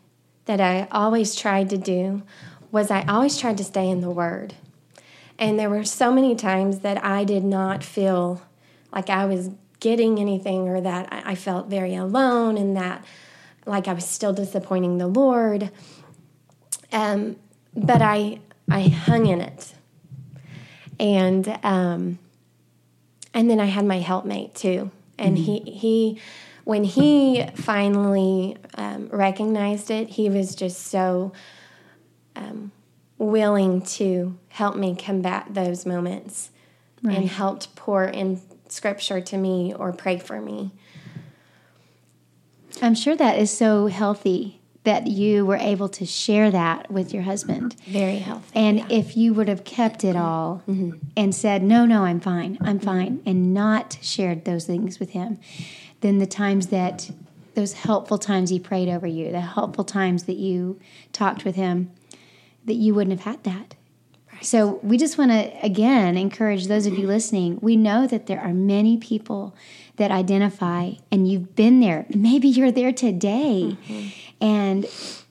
that 0.45 0.59
I 0.59 0.87
always 0.91 1.35
tried 1.35 1.69
to 1.69 1.77
do 1.77 2.23
was 2.71 2.89
I 2.91 3.03
always 3.03 3.37
tried 3.37 3.57
to 3.59 3.63
stay 3.63 3.89
in 3.89 4.01
the 4.01 4.09
Word. 4.09 4.55
And 5.39 5.59
there 5.59 5.69
were 5.69 5.83
so 5.83 6.11
many 6.11 6.35
times 6.35 6.79
that 6.79 7.03
I 7.03 7.23
did 7.23 7.43
not 7.43 7.83
feel 7.83 8.41
like 8.91 9.09
I 9.09 9.25
was 9.25 9.51
getting 9.79 10.19
anything 10.19 10.67
or 10.67 10.81
that 10.81 11.07
I 11.11 11.31
I 11.31 11.35
felt 11.35 11.67
very 11.67 11.95
alone 11.95 12.57
and 12.57 12.75
that 12.75 13.05
like 13.67 13.87
I 13.87 13.93
was 13.93 14.05
still 14.05 14.33
disappointing 14.33 14.97
the 14.97 15.07
Lord. 15.07 15.71
Um, 16.91 17.35
but 17.75 18.01
I 18.01 18.39
I 18.69 18.83
hung 18.83 19.27
in 19.27 19.41
it. 19.41 19.73
And 20.99 21.59
um, 21.63 22.19
and 23.33 23.49
then 23.49 23.59
I 23.59 23.65
had 23.65 23.85
my 23.85 23.99
helpmate 23.99 24.55
too. 24.55 24.91
And 25.19 25.37
he 25.37 25.59
he 25.59 26.19
when 26.63 26.83
he 26.83 27.45
finally 27.55 28.57
um, 28.75 29.07
recognized 29.07 29.89
it, 29.89 30.09
he 30.09 30.29
was 30.29 30.53
just 30.55 30.87
so 30.87 31.31
um, 32.35 32.71
willing 33.17 33.81
to 33.81 34.37
help 34.49 34.75
me 34.75 34.95
combat 34.95 35.47
those 35.49 35.85
moments 35.85 36.49
and 37.03 37.29
helped 37.29 37.75
pour 37.75 38.03
in 38.03 38.41
scripture 38.67 39.21
to 39.21 39.37
me 39.37 39.73
or 39.73 39.93
pray 39.93 40.17
for 40.17 40.41
me. 40.41 40.71
I'm 42.81 42.95
sure 42.95 43.15
that 43.15 43.37
is 43.39 43.51
so 43.51 43.87
healthy 43.87 44.61
that 44.83 45.07
you 45.07 45.45
were 45.45 45.57
able 45.57 45.89
to 45.89 46.05
share 46.05 46.49
that 46.49 46.89
with 46.89 47.13
your 47.13 47.23
husband. 47.23 47.75
Very 47.87 48.19
healthy. 48.19 48.49
And 48.55 48.89
if 48.89 49.17
you 49.17 49.33
would 49.33 49.49
have 49.49 49.65
kept 49.65 50.05
it 50.05 50.15
all 50.15 50.63
mm-hmm. 50.67 50.97
and 51.17 51.35
said, 51.35 51.61
no, 51.61 51.85
no, 51.85 52.05
I'm 52.05 52.21
fine, 52.21 52.57
I'm 52.61 52.79
fine, 52.79 53.21
and 53.25 53.53
not 53.53 53.97
shared 54.01 54.45
those 54.45 54.65
things 54.65 54.97
with 54.97 55.09
him, 55.09 55.39
then 55.99 56.19
the 56.19 56.25
times 56.25 56.67
that 56.67 57.11
those 57.55 57.73
helpful 57.73 58.17
times 58.17 58.49
he 58.49 58.59
prayed 58.59 58.87
over 58.87 59.07
you, 59.07 59.29
the 59.31 59.41
helpful 59.41 59.83
times 59.83 60.23
that 60.23 60.37
you 60.37 60.79
talked 61.11 61.43
with 61.43 61.55
him, 61.55 61.91
that 62.63 62.75
you 62.75 62.93
wouldn't 62.93 63.19
have 63.19 63.33
had 63.33 63.43
that. 63.43 63.75
So 64.41 64.79
we 64.83 64.97
just 64.97 65.17
want 65.17 65.31
to 65.31 65.51
again 65.65 66.15
encourage 66.15 66.67
those 66.67 66.85
of 66.85 66.97
you 66.97 67.07
listening. 67.07 67.57
We 67.61 67.75
know 67.75 68.07
that 68.07 68.27
there 68.27 68.39
are 68.39 68.53
many 68.53 68.97
people 68.97 69.55
that 69.97 70.11
identify 70.11 70.93
and 71.11 71.29
you've 71.29 71.55
been 71.55 71.79
there. 71.79 72.05
Maybe 72.13 72.47
you're 72.47 72.71
there 72.71 72.93
today. 72.93 73.77
Mm-hmm. 73.87 74.07
And 74.41 74.85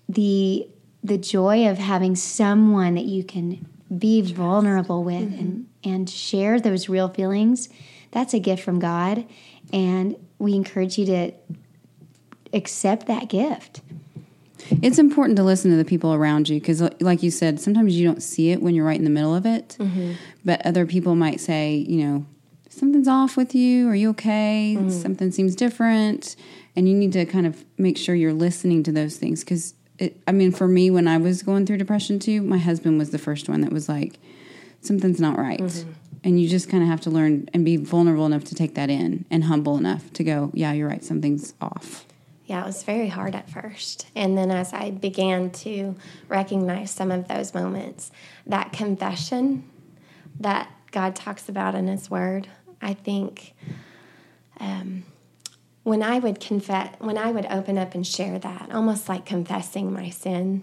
the 0.09 0.69
the 1.03 1.19
joy 1.19 1.69
of 1.69 1.79
having 1.79 2.17
someone 2.17 2.95
that 2.95 3.05
you 3.05 3.23
can 3.23 3.65
be 3.97 4.21
vulnerable 4.21 5.05
with 5.05 5.23
and 5.23 5.67
mm-hmm. 5.85 5.91
and 5.91 6.11
share 6.11 6.61
those 6.61 6.89
real 6.89 7.09
feelings, 7.09 7.69
that's 8.11 8.35
a 8.35 8.41
gift 8.41 8.63
from 8.63 8.79
God 8.79 9.25
and 9.73 10.17
we 10.39 10.55
encourage 10.55 10.99
you 10.99 11.07
to 11.07 11.33
accept 12.53 13.07
that 13.07 13.29
gift. 13.29 13.83
It's 14.83 14.99
important 14.99 15.37
to 15.37 15.45
listen 15.45 15.71
to 15.71 15.77
the 15.77 15.85
people 15.85 16.13
around 16.13 16.49
you 16.49 16.59
because, 16.59 16.83
like 17.01 17.23
you 17.23 17.31
said, 17.31 17.61
sometimes 17.61 17.97
you 17.97 18.07
don't 18.07 18.23
see 18.23 18.51
it 18.51 18.63
when 18.63 18.75
you're 18.75 18.85
right 18.85 18.99
in 18.99 19.05
the 19.05 19.11
middle 19.11 19.35
of 19.35 19.47
it. 19.47 19.77
Mm-hmm. 19.79 20.13
But 20.45 20.65
other 20.67 20.87
people 20.87 21.15
might 21.15 21.41
say, 21.41 21.77
you 21.89 22.05
know, 22.05 22.27
something's 22.77 23.09
off 23.09 23.37
with 23.37 23.55
you. 23.55 23.89
Are 23.89 23.95
you 23.95 24.11
okay? 24.11 24.77
Mm. 24.79 24.91
Something 24.91 25.31
seems 25.31 25.57
different. 25.57 26.37
And 26.75 26.89
you 26.89 26.95
need 26.95 27.13
to 27.13 27.25
kind 27.25 27.47
of 27.47 27.65
make 27.79 27.97
sure 27.97 28.15
you're 28.15 28.35
listening 28.35 28.83
to 28.83 28.93
those 28.93 29.17
things 29.17 29.43
because, 29.43 29.75
I 30.29 30.33
mean, 30.33 30.53
for 30.53 30.69
me, 30.69 30.91
when 30.91 31.09
I 31.09 31.17
was 31.17 31.43
going 31.43 31.65
through 31.65 31.79
depression 31.79 32.19
too, 32.19 32.43
my 32.43 32.59
husband 32.59 32.99
was 32.99 33.11
the 33.11 33.19
first 33.19 33.49
one 33.49 33.63
that 33.63 33.73
was 33.73 33.89
like, 33.89 34.19
something's 34.83 35.21
not 35.21 35.39
right. 35.39 35.59
Mm-hmm. 35.59 35.93
And 36.23 36.41
you 36.41 36.49
just 36.49 36.69
kind 36.69 36.83
of 36.83 36.89
have 36.89 37.01
to 37.03 37.11
learn 37.11 37.49
and 37.55 37.65
be 37.65 37.77
vulnerable 37.77 38.27
enough 38.27 38.45
to 38.45 38.55
take 38.55 38.75
that 38.75 38.91
in 38.91 39.25
and 39.31 39.45
humble 39.45 39.79
enough 39.79 40.13
to 40.15 40.25
go, 40.25 40.51
yeah, 40.53 40.73
you're 40.73 40.89
right, 40.89 41.03
something's 41.03 41.55
off. 41.61 42.05
Yeah, 42.47 42.63
it 42.63 42.67
was 42.67 42.83
very 42.85 43.09
hard 43.09 43.35
at 43.35 43.49
first. 43.51 44.07
And 44.15 44.37
then 44.37 44.51
as 44.51 44.73
I 44.73 44.91
began 44.91 45.51
to 45.51 45.97
recognize 46.29 46.91
some 46.91 47.11
of 47.11 47.27
those 47.27 47.55
moments, 47.55 48.11
that 48.47 48.73
confession 48.73 49.69
that 50.41 50.71
God 50.91 51.17
talks 51.17 51.49
about 51.49 51.75
in 51.75 51.89
His 51.89 52.11
Word, 52.11 52.49
I 52.81 52.95
think 52.95 53.55
um, 54.61 55.05
when 55.83 56.03
I 56.03 56.19
would 56.19 56.41
confess, 56.41 56.95
when 56.99 57.17
I 57.19 57.31
would 57.31 57.47
open 57.47 57.79
up 57.79 57.95
and 57.95 58.07
share 58.07 58.39
that, 58.39 58.71
almost 58.73 59.09
like 59.09 59.25
confessing 59.25 59.93
my 59.93 60.11
sin. 60.11 60.63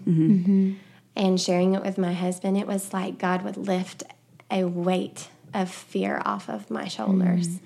And 1.16 1.40
sharing 1.40 1.74
it 1.74 1.82
with 1.82 1.96
my 1.96 2.12
husband, 2.12 2.56
it 2.58 2.66
was 2.66 2.92
like 2.92 3.18
God 3.18 3.42
would 3.44 3.56
lift 3.56 4.02
a 4.50 4.64
weight 4.64 5.28
of 5.52 5.70
fear 5.70 6.20
off 6.24 6.48
of 6.48 6.70
my 6.70 6.88
shoulders. 6.88 7.60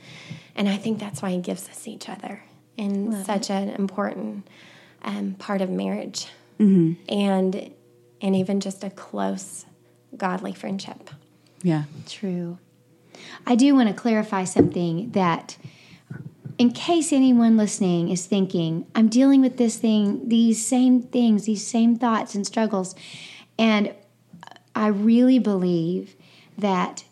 And 0.54 0.68
I 0.68 0.76
think 0.76 0.98
that's 0.98 1.22
why 1.22 1.30
He 1.30 1.38
gives 1.38 1.66
us 1.68 1.88
each 1.88 2.08
other 2.10 2.42
and 2.76 3.24
such 3.24 3.48
an 3.50 3.70
important 3.70 4.46
um, 5.02 5.34
part 5.38 5.62
of 5.62 5.70
marriage. 5.70 6.26
And 7.08 7.70
and 8.20 8.34
even 8.36 8.60
just 8.60 8.84
a 8.84 8.90
close 8.90 9.64
godly 10.16 10.52
friendship. 10.52 11.10
Yeah. 11.62 11.84
True. 12.06 12.58
I 13.46 13.54
do 13.54 13.74
want 13.74 13.88
to 13.88 13.94
clarify 13.94 14.44
something 14.44 15.10
that, 15.12 15.56
in 16.58 16.72
case 16.72 17.12
anyone 17.12 17.56
listening 17.56 18.08
is 18.08 18.26
thinking, 18.26 18.86
I'm 18.94 19.08
dealing 19.08 19.40
with 19.40 19.56
this 19.56 19.76
thing, 19.76 20.28
these 20.28 20.64
same 20.64 21.02
things, 21.02 21.44
these 21.44 21.66
same 21.66 21.96
thoughts 21.96 22.34
and 22.34 22.46
struggles. 22.46 22.94
And 23.58 23.94
I 24.74 24.88
really 24.88 25.38
believe 25.38 26.14
that 26.56 27.04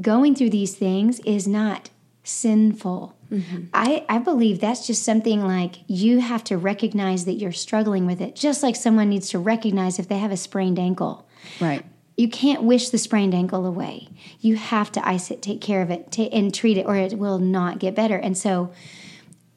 going 0.00 0.34
through 0.34 0.50
these 0.50 0.74
things 0.74 1.20
is 1.20 1.46
not 1.46 1.90
sinful. 2.22 3.16
Mm-hmm. 3.30 3.64
I, 3.72 4.04
I 4.08 4.18
believe 4.18 4.60
that's 4.60 4.86
just 4.86 5.02
something 5.02 5.44
like 5.44 5.76
you 5.86 6.20
have 6.20 6.44
to 6.44 6.56
recognize 6.56 7.24
that 7.24 7.34
you're 7.34 7.52
struggling 7.52 8.06
with 8.06 8.20
it, 8.20 8.36
just 8.36 8.62
like 8.62 8.76
someone 8.76 9.08
needs 9.08 9.30
to 9.30 9.38
recognize 9.38 9.98
if 9.98 10.08
they 10.08 10.18
have 10.18 10.32
a 10.32 10.36
sprained 10.36 10.78
ankle 10.78 11.26
Right. 11.60 11.84
You 12.16 12.28
can't 12.28 12.62
wish 12.62 12.88
the 12.88 12.98
sprained 12.98 13.34
ankle 13.34 13.66
away. 13.66 14.08
You 14.40 14.56
have 14.56 14.90
to 14.92 15.06
ice 15.06 15.30
it, 15.30 15.42
take 15.42 15.60
care 15.60 15.82
of 15.82 15.90
it, 15.90 16.18
and 16.18 16.54
treat 16.54 16.78
it, 16.78 16.86
or 16.86 16.96
it 16.96 17.18
will 17.18 17.38
not 17.38 17.78
get 17.78 17.94
better. 17.94 18.16
And 18.16 18.36
so, 18.36 18.72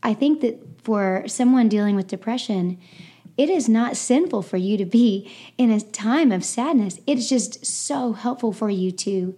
I 0.03 0.13
think 0.13 0.41
that 0.41 0.83
for 0.83 1.23
someone 1.27 1.69
dealing 1.69 1.95
with 1.95 2.07
depression, 2.07 2.77
it 3.37 3.49
is 3.49 3.69
not 3.69 3.95
sinful 3.95 4.41
for 4.41 4.57
you 4.57 4.77
to 4.77 4.85
be 4.85 5.31
in 5.57 5.71
a 5.71 5.79
time 5.79 6.31
of 6.31 6.43
sadness. 6.43 6.99
It's 7.07 7.29
just 7.29 7.65
so 7.65 8.13
helpful 8.13 8.51
for 8.51 8.69
you 8.69 8.91
to 8.91 9.37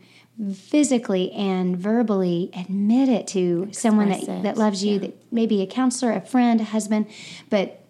physically 0.55 1.31
and 1.34 1.77
verbally 1.77 2.49
admit 2.55 3.10
it 3.10 3.27
to 3.27 3.69
someone 3.71 4.10
that, 4.10 4.23
it, 4.23 4.43
that 4.43 4.57
loves 4.57 4.84
you, 4.84 4.97
that 4.99 5.15
maybe 5.31 5.62
a 5.62 5.67
counselor, 5.67 6.13
a 6.13 6.21
friend, 6.21 6.62
a 6.62 6.63
husband, 6.63 7.07
but 7.49 7.84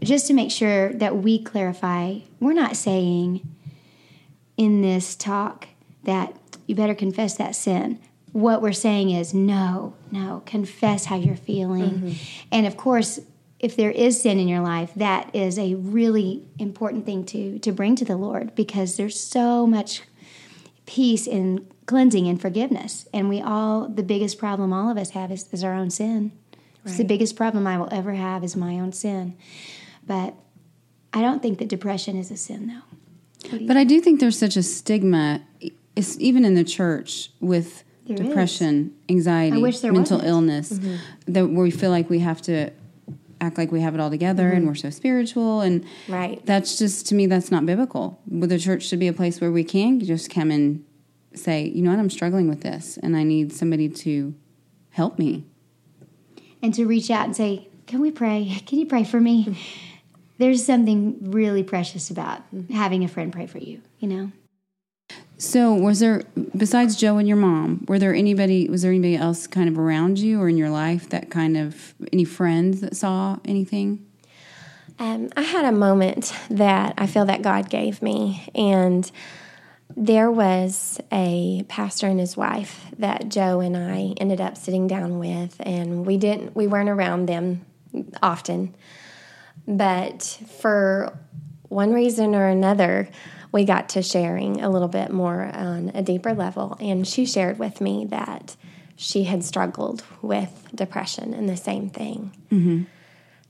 just 0.00 0.26
to 0.26 0.34
make 0.34 0.50
sure 0.50 0.92
that 0.94 1.16
we 1.18 1.38
clarify, 1.38 2.18
we're 2.40 2.52
not 2.52 2.74
saying 2.74 3.46
in 4.56 4.82
this 4.82 5.14
talk 5.16 5.68
that 6.04 6.36
you 6.66 6.74
better 6.74 6.94
confess 6.94 7.36
that 7.36 7.54
sin. 7.54 7.98
What 8.32 8.62
we're 8.62 8.72
saying 8.72 9.10
is 9.10 9.34
no, 9.34 9.94
no, 10.10 10.42
confess 10.46 11.06
how 11.06 11.16
you're 11.16 11.36
feeling. 11.36 11.90
Mm-hmm. 11.90 12.46
And 12.50 12.66
of 12.66 12.76
course, 12.76 13.20
if 13.60 13.76
there 13.76 13.90
is 13.90 14.20
sin 14.20 14.38
in 14.38 14.48
your 14.48 14.60
life, 14.60 14.92
that 14.96 15.34
is 15.34 15.58
a 15.58 15.74
really 15.74 16.42
important 16.58 17.06
thing 17.06 17.24
to 17.26 17.58
to 17.60 17.72
bring 17.72 17.94
to 17.96 18.04
the 18.04 18.16
Lord 18.16 18.54
because 18.54 18.96
there's 18.96 19.18
so 19.18 19.66
much 19.66 20.02
peace 20.86 21.26
in 21.26 21.66
cleansing 21.86 22.26
and 22.26 22.40
forgiveness. 22.40 23.06
And 23.12 23.28
we 23.28 23.40
all 23.40 23.88
the 23.88 24.02
biggest 24.02 24.38
problem 24.38 24.72
all 24.72 24.90
of 24.90 24.96
us 24.96 25.10
have 25.10 25.30
is, 25.30 25.48
is 25.52 25.62
our 25.62 25.74
own 25.74 25.90
sin. 25.90 26.32
It's 26.84 26.96
the 26.96 27.04
biggest 27.04 27.36
problem 27.36 27.64
I 27.64 27.78
will 27.78 27.88
ever 27.92 28.12
have 28.14 28.42
is 28.42 28.56
my 28.56 28.80
own 28.80 28.92
sin. 28.92 29.36
But 30.04 30.34
I 31.12 31.20
don't 31.20 31.40
think 31.40 31.58
that 31.58 31.68
depression 31.68 32.16
is 32.16 32.32
a 32.32 32.36
sin 32.36 32.66
though. 32.66 32.91
But 33.50 33.76
I 33.76 33.84
do 33.84 34.00
think 34.00 34.20
there's 34.20 34.38
such 34.38 34.56
a 34.56 34.62
stigma, 34.62 35.42
even 36.18 36.44
in 36.44 36.54
the 36.54 36.64
church, 36.64 37.30
with 37.40 37.84
There 38.06 38.16
depression, 38.16 38.94
anxiety, 39.08 39.56
I 39.56 39.60
wish 39.60 39.80
there 39.80 39.92
mental 39.92 40.18
wasn't. 40.18 40.30
illness, 40.30 40.72
mm-hmm. 40.72 41.32
that 41.32 41.46
we 41.48 41.70
feel 41.70 41.90
like 41.90 42.08
we 42.10 42.20
have 42.20 42.40
to 42.42 42.70
act 43.40 43.58
like 43.58 43.72
we 43.72 43.80
have 43.80 43.94
it 43.94 44.00
all 44.00 44.10
together 44.10 44.48
and 44.50 44.58
mm-hmm. 44.58 44.68
we're 44.68 44.74
so 44.76 44.90
spiritual. 44.90 45.60
And 45.62 45.84
Right. 46.08 46.44
that's 46.46 46.78
just, 46.78 47.06
to 47.08 47.14
me, 47.16 47.26
that's 47.26 47.50
not 47.50 47.66
biblical. 47.66 48.20
The 48.26 48.58
church 48.58 48.84
should 48.84 49.00
be 49.00 49.08
a 49.08 49.12
place 49.12 49.40
where 49.40 49.50
we 49.50 49.64
can 49.64 49.98
just 50.00 50.30
come 50.30 50.50
and 50.52 50.84
say, 51.34 51.66
you 51.66 51.82
know 51.82 51.90
what, 51.90 51.98
I'm 51.98 52.10
struggling 52.10 52.48
with 52.48 52.60
this 52.60 52.98
and 53.02 53.16
I 53.16 53.24
need 53.24 53.52
somebody 53.52 53.88
to 53.88 54.34
help 54.90 55.18
me. 55.18 55.44
and 56.62 56.72
to 56.74 56.86
reach 56.86 57.10
out 57.10 57.24
and 57.26 57.34
say, 57.36 57.66
Can 57.86 58.00
we 58.00 58.12
pray? 58.12 58.62
Can 58.66 58.78
you 58.78 58.86
pray 58.86 59.02
for 59.04 59.20
me? 59.20 59.58
There's 60.38 60.64
something 60.64 61.30
really 61.30 61.62
precious 61.62 62.10
about 62.10 62.42
having 62.72 63.04
a 63.04 63.08
friend 63.08 63.32
pray 63.32 63.46
for 63.46 63.58
you, 63.58 63.80
you 64.00 64.08
know? 64.08 64.32
So, 65.38 65.74
was 65.74 65.98
there 65.98 66.22
besides 66.56 66.96
Joe 66.96 67.18
and 67.18 67.26
your 67.26 67.36
mom? 67.36 67.84
Were 67.88 67.98
there 67.98 68.14
anybody? 68.14 68.68
Was 68.68 68.82
there 68.82 68.92
anybody 68.92 69.16
else 69.16 69.46
kind 69.46 69.68
of 69.68 69.78
around 69.78 70.18
you 70.18 70.40
or 70.40 70.48
in 70.48 70.56
your 70.56 70.70
life 70.70 71.08
that 71.10 71.30
kind 71.30 71.56
of 71.56 71.94
any 72.12 72.24
friends 72.24 72.80
that 72.80 72.96
saw 72.96 73.38
anything? 73.44 74.06
Um, 74.98 75.30
I 75.36 75.42
had 75.42 75.64
a 75.64 75.72
moment 75.72 76.32
that 76.48 76.94
I 76.96 77.06
feel 77.08 77.24
that 77.24 77.42
God 77.42 77.68
gave 77.68 78.02
me, 78.02 78.48
and 78.54 79.10
there 79.96 80.30
was 80.30 81.00
a 81.10 81.64
pastor 81.68 82.06
and 82.06 82.20
his 82.20 82.36
wife 82.36 82.86
that 82.98 83.28
Joe 83.28 83.60
and 83.60 83.76
I 83.76 84.14
ended 84.18 84.40
up 84.40 84.56
sitting 84.56 84.86
down 84.86 85.18
with, 85.18 85.56
and 85.60 86.06
we 86.06 86.16
didn't, 86.16 86.54
we 86.54 86.66
weren't 86.66 86.88
around 86.88 87.26
them 87.26 87.66
often, 88.22 88.74
but 89.66 90.22
for 90.60 91.18
one 91.68 91.92
reason 91.92 92.34
or 92.34 92.48
another, 92.48 93.08
we 93.50 93.64
got 93.64 93.90
to 93.90 94.02
sharing 94.02 94.60
a 94.62 94.70
little 94.70 94.88
bit 94.88 95.10
more 95.10 95.42
on 95.42 95.90
a 95.94 96.02
deeper 96.02 96.34
level, 96.34 96.76
and 96.80 97.06
she 97.06 97.26
shared 97.26 97.58
with 97.58 97.80
me 97.80 98.04
that 98.06 98.56
she 98.96 99.24
had 99.24 99.44
struggled 99.44 100.04
with 100.20 100.68
depression 100.74 101.34
and 101.34 101.48
the 101.48 101.56
same 101.56 101.90
thing. 101.90 102.32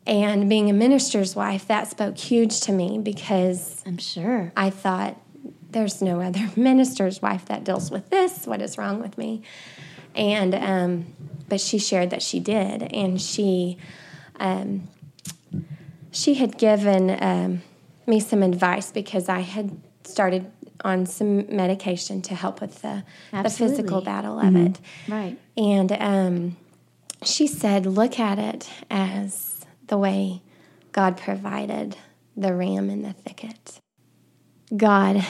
And 0.06 0.48
being 0.48 0.68
a 0.68 0.72
minister's 0.72 1.36
wife, 1.36 1.66
that 1.68 1.88
spoke 1.88 2.18
huge 2.18 2.60
to 2.62 2.72
me 2.72 2.98
because 2.98 3.82
I'm 3.86 3.98
sure. 3.98 4.52
I 4.56 4.70
thought, 4.70 5.20
there's 5.70 6.02
no 6.02 6.20
other 6.20 6.50
minister's 6.56 7.22
wife 7.22 7.46
that 7.46 7.64
deals 7.64 7.90
with 7.90 8.10
this. 8.10 8.46
What 8.46 8.60
is 8.60 8.78
wrong 8.78 9.00
with 9.00 9.16
me? 9.16 9.42
And, 10.14 10.54
um, 10.54 11.06
but 11.48 11.60
she 11.60 11.78
shared 11.78 12.10
that 12.10 12.22
she 12.22 12.40
did. 12.40 12.82
And 12.92 13.20
she, 13.20 13.78
um, 14.40 14.88
she 16.12 16.34
had 16.34 16.58
given 16.58 17.16
um, 17.20 17.62
me 18.06 18.20
some 18.20 18.42
advice 18.42 18.92
because 18.92 19.28
I 19.28 19.40
had 19.40 19.80
started 20.04 20.50
on 20.84 21.06
some 21.06 21.54
medication 21.54 22.22
to 22.22 22.34
help 22.34 22.60
with 22.60 22.82
the, 22.82 23.04
the 23.32 23.50
physical 23.50 24.00
battle 24.00 24.38
of 24.38 24.54
it. 24.56 24.80
Right. 25.08 25.38
And 25.56 25.92
um, 25.92 26.56
she 27.22 27.46
said, 27.46 27.86
look 27.86 28.18
at 28.18 28.38
it 28.38 28.68
as 28.90 29.64
the 29.86 29.96
way 29.96 30.42
God 30.92 31.16
provided 31.16 31.96
the 32.36 32.54
ram 32.54 32.90
in 32.90 33.02
the 33.02 33.12
thicket. 33.12 33.80
God 34.76 35.24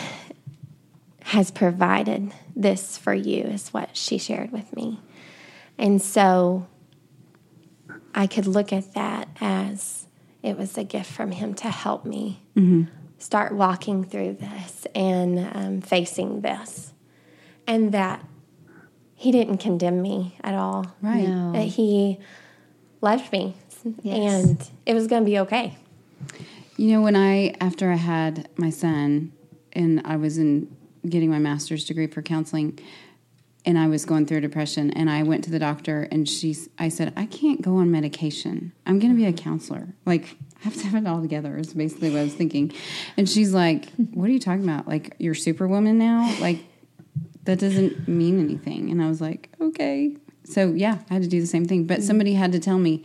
has 1.25 1.51
provided 1.51 2.33
this 2.57 2.97
for 2.97 3.15
you, 3.15 3.45
is 3.45 3.69
what 3.69 3.97
she 3.97 4.19
shared 4.19 4.53
with 4.53 4.75
me. 4.75 5.01
And 5.79 6.01
so 6.01 6.67
I 8.15 8.27
could 8.27 8.47
look 8.47 8.73
at 8.73 8.95
that 8.95 9.29
as 9.41 10.07
it 10.43 10.57
was 10.57 10.77
a 10.77 10.85
gift 10.85 11.11
from 11.11 11.33
Him 11.33 11.55
to 11.55 11.69
help 11.69 12.05
me 12.05 12.43
mm-hmm. 12.57 12.85
start 13.19 13.55
walking 13.55 14.05
through 14.05 14.35
this 14.35 14.87
and 14.95 15.39
um, 15.39 15.81
facing 15.81 16.41
this. 16.41 16.93
And 17.67 17.93
that 17.93 18.25
He 19.15 19.31
didn't 19.31 19.59
condemn 19.59 20.03
me 20.03 20.37
at 20.43 20.55
all. 20.55 20.87
Right. 21.01 21.27
No. 21.27 21.53
That 21.53 21.67
He 21.67 22.19
loved 23.01 23.33
me 23.33 23.55
yes. 24.03 24.45
and 24.45 24.71
it 24.87 24.95
was 24.95 25.07
going 25.07 25.23
to 25.23 25.27
be 25.31 25.39
okay. 25.41 25.77
You 26.77 26.93
know, 26.93 27.03
when 27.03 27.17
I, 27.17 27.55
after 27.61 27.91
I 27.91 27.97
had 27.97 28.49
my 28.57 28.71
son 28.71 29.33
and 29.73 30.01
I 30.05 30.17
was 30.17 30.39
in 30.39 30.75
getting 31.09 31.31
my 31.31 31.39
master's 31.39 31.85
degree 31.85 32.07
for 32.07 32.23
counseling, 32.23 32.79
and 33.65 33.79
I 33.79 33.87
was 33.87 34.05
going 34.05 34.27
through 34.27 34.41
depression 34.41 34.91
and 34.91 35.09
I 35.09 35.23
went 35.23 35.45
to 35.45 35.51
the 35.51 35.59
doctor 35.59 36.09
and 36.11 36.29
she's 36.29 36.69
I 36.79 36.89
said, 36.89 37.13
I 37.17 37.27
can't 37.27 37.63
go 37.63 37.77
on 37.77 37.91
medication. 37.91 38.73
I'm 38.87 38.99
gonna 38.99 39.15
be 39.15 39.27
a 39.27 39.33
counselor. 39.33 39.95
Like 40.05 40.37
I 40.61 40.65
have 40.65 40.75
to 40.75 40.87
have 40.87 41.05
it 41.05 41.09
all 41.09 41.21
together 41.21 41.57
is 41.57 41.75
basically 41.75 42.11
what 42.11 42.21
I 42.21 42.25
was 42.25 42.35
thinking. 42.35 42.73
And 43.17 43.29
she's 43.29 43.53
like, 43.55 43.89
What 43.95 44.29
are 44.29 44.33
you 44.33 44.41
talking 44.41 44.65
about? 44.65 44.89
Like 44.89 45.15
you're 45.19 45.35
superwoman 45.35 45.99
now? 45.99 46.35
Like 46.41 46.59
that 47.45 47.59
doesn't 47.59 48.09
mean 48.09 48.41
anything. 48.41 48.91
And 48.91 49.03
I 49.03 49.09
was 49.09 49.21
like, 49.21 49.51
Okay. 49.61 50.17
So 50.45 50.73
yeah, 50.73 50.99
I 51.09 51.15
had 51.15 51.23
to 51.23 51.29
do 51.29 51.41
the 51.41 51.47
same 51.47 51.65
thing. 51.65 51.87
But 51.87 51.99
mm-hmm. 51.99 52.07
somebody 52.07 52.35
had 52.35 52.53
to 52.53 52.59
tell 52.59 52.79
me, 52.79 53.05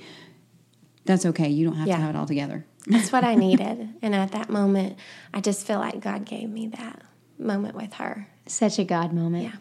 That's 1.05 1.25
okay, 1.25 1.49
you 1.49 1.65
don't 1.65 1.77
have 1.77 1.87
yeah. 1.87 1.97
to 1.97 2.01
have 2.01 2.15
it 2.15 2.17
all 2.17 2.27
together. 2.27 2.65
That's 2.87 3.11
what 3.11 3.23
I 3.23 3.35
needed. 3.47 3.89
and 4.01 4.15
at 4.15 4.31
that 4.31 4.49
moment 4.49 4.97
I 5.33 5.41
just 5.41 5.67
feel 5.67 5.79
like 5.79 5.99
God 5.99 6.25
gave 6.25 6.49
me 6.49 6.67
that 6.67 7.03
moment 7.37 7.75
with 7.75 7.93
her. 7.95 8.27
Such 8.47 8.79
a 8.79 8.83
God 8.83 9.13
moment. 9.13 9.43
Yeah. 9.43 9.59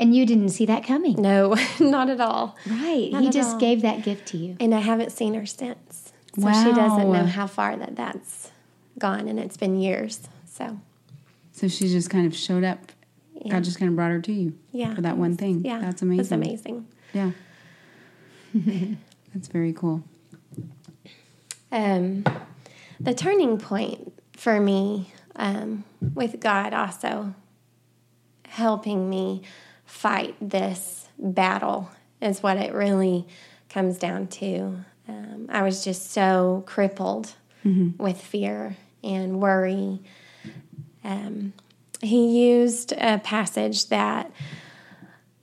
And 0.00 0.16
you 0.16 0.24
didn't 0.24 0.48
see 0.48 0.64
that 0.64 0.82
coming. 0.82 1.20
No, 1.20 1.54
not 1.78 2.08
at 2.08 2.20
all. 2.20 2.56
Right. 2.66 3.12
Not 3.12 3.22
he 3.22 3.28
just 3.28 3.52
all. 3.52 3.60
gave 3.60 3.82
that 3.82 4.02
gift 4.02 4.28
to 4.28 4.38
you. 4.38 4.56
And 4.58 4.74
I 4.74 4.80
haven't 4.80 5.12
seen 5.12 5.34
her 5.34 5.44
since. 5.44 6.12
So 6.38 6.46
wow. 6.46 6.64
she 6.64 6.72
doesn't 6.72 7.12
know 7.12 7.26
how 7.26 7.46
far 7.46 7.76
that 7.76 7.96
that's 7.96 8.50
gone 8.98 9.28
and 9.28 9.38
it's 9.38 9.58
been 9.58 9.78
years. 9.78 10.26
So 10.46 10.80
So 11.52 11.68
she 11.68 11.88
just 11.88 12.08
kind 12.08 12.26
of 12.26 12.34
showed 12.34 12.64
up. 12.64 12.92
Yeah. 13.34 13.52
God 13.52 13.64
just 13.64 13.78
kind 13.78 13.90
of 13.90 13.96
brought 13.96 14.10
her 14.10 14.20
to 14.22 14.32
you. 14.32 14.56
Yeah. 14.72 14.94
For 14.94 15.02
that 15.02 15.18
one 15.18 15.36
thing. 15.36 15.64
Yeah. 15.66 15.80
That's 15.80 16.00
amazing. 16.00 16.16
That's 16.16 16.32
amazing. 16.32 16.86
Yeah. 17.12 17.30
that's 19.34 19.48
very 19.48 19.74
cool. 19.74 20.02
Um 21.70 22.24
the 22.98 23.12
turning 23.12 23.58
point 23.58 24.14
for 24.32 24.60
me 24.60 25.12
um, 25.36 25.84
with 26.14 26.40
God 26.40 26.72
also 26.72 27.34
helping 28.46 29.08
me 29.08 29.42
fight 29.90 30.36
this 30.40 31.08
battle 31.18 31.90
is 32.22 32.42
what 32.42 32.56
it 32.56 32.72
really 32.72 33.26
comes 33.68 33.98
down 33.98 34.28
to. 34.28 34.84
Um, 35.08 35.46
I 35.50 35.62
was 35.62 35.84
just 35.84 36.12
so 36.12 36.62
crippled 36.66 37.34
mm-hmm. 37.64 38.02
with 38.02 38.20
fear 38.20 38.76
and 39.02 39.40
worry. 39.40 40.00
Um, 41.02 41.52
he 42.00 42.52
used 42.52 42.92
a 42.92 43.18
passage 43.18 43.88
that 43.88 44.30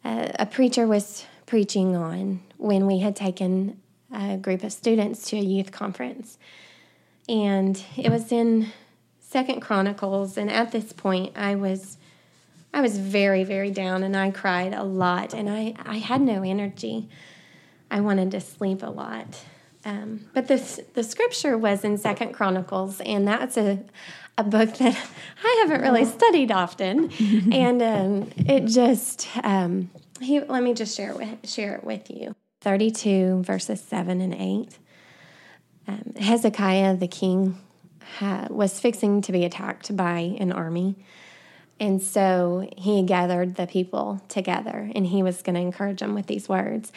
uh, 0.06 0.30
a 0.40 0.46
preacher 0.46 0.88
was 0.88 1.26
preaching 1.46 1.96
on 1.96 2.40
when 2.58 2.88
we 2.88 3.00
had 3.00 3.16
taken 3.16 3.80
a 4.14 4.38
group 4.38 4.64
of 4.64 4.72
students 4.72 5.30
to 5.30 5.38
a 5.38 5.42
youth 5.42 5.72
conference. 5.72 6.40
And 7.28 7.84
it 7.98 8.10
was 8.10 8.32
in 8.32 8.72
Second 9.20 9.60
Chronicles, 9.60 10.38
and 10.38 10.50
at 10.50 10.72
this 10.72 10.94
point 10.94 11.34
I 11.36 11.56
was 11.56 11.97
I 12.74 12.82
was 12.82 12.98
very, 12.98 13.44
very 13.44 13.72
down 13.72 14.04
and 14.04 14.16
I 14.16 14.32
cried 14.32 14.74
a 14.74 14.84
lot 14.84 15.34
and 15.34 15.50
I, 15.50 15.74
I 15.86 15.98
had 15.98 16.22
no 16.22 16.44
energy. 16.44 17.10
I 17.90 18.02
wanted 18.02 18.32
to 18.32 18.42
sleep 18.42 18.84
a 18.84 18.90
lot. 18.90 19.44
Um, 19.86 20.26
but 20.34 20.48
the, 20.48 20.84
the 20.96 21.04
scripture 21.04 21.58
was 21.58 21.86
in 21.86 21.98
Second 21.98 22.34
Chronicles, 22.34 23.00
and 23.00 23.26
that's 23.26 23.56
a, 23.56 23.80
a 24.38 24.44
book 24.44 24.76
that 24.78 25.10
I 25.44 25.66
haven't 25.66 25.82
really 25.82 26.04
studied 26.04 26.52
often. 26.52 27.10
and 27.54 27.82
um, 27.82 28.30
it 28.36 28.66
just, 28.66 29.28
um, 29.44 29.90
he, 30.20 30.42
let 30.42 30.62
me 30.62 30.74
just 30.74 30.96
share 30.96 31.12
it, 31.12 31.18
with, 31.18 31.50
share 31.50 31.76
it 31.76 31.86
with 31.86 32.12
you. 32.12 32.36
32 32.62 33.44
verses 33.44 33.82
7 33.82 34.20
and 34.20 34.34
8. 34.34 34.78
Um, 35.88 36.14
Hezekiah 36.20 36.98
the 36.98 37.08
king 37.08 37.58
ha- 38.18 38.48
was 38.50 38.80
fixing 38.80 39.22
to 39.22 39.32
be 39.32 39.46
attacked 39.46 39.96
by 39.96 40.36
an 40.40 40.52
army. 40.52 40.98
And 41.80 42.02
so 42.02 42.68
he 42.76 43.04
gathered 43.04 43.56
the 43.56 43.68
people 43.68 44.22
together 44.30 44.90
and 44.96 45.06
he 45.06 45.22
was 45.22 45.42
going 45.44 45.56
to 45.56 45.62
encourage 45.62 46.00
them 46.00 46.16
with 46.16 46.28
these 46.28 46.50
words. 46.50 46.92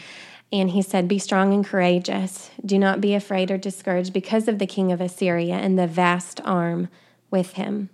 And 0.53 0.71
he 0.71 0.83
said, 0.83 1.07
Be 1.07 1.19
strong 1.19 1.53
and 1.53 1.65
courageous. 1.65 2.51
Do 2.65 2.79
not 2.79 3.01
be 3.01 3.15
afraid 3.15 3.51
or 3.51 3.59
discouraged 3.59 4.13
because 4.13 4.49
of 4.49 4.59
the 4.59 4.67
king 4.67 4.91
of 4.91 5.01
Assyria 5.01 5.55
and 5.55 5.79
the 5.79 5.87
vast 5.87 6.41
arm 6.45 6.89
with 7.31 7.53
him. 7.53 7.91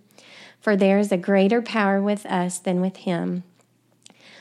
For 0.61 0.77
there 0.77 0.99
is 0.99 1.13
a 1.13 1.19
greater 1.19 1.61
power 1.61 2.01
with 2.01 2.25
us 2.27 2.59
than 2.59 2.81
with 2.81 2.99
him. 2.99 3.43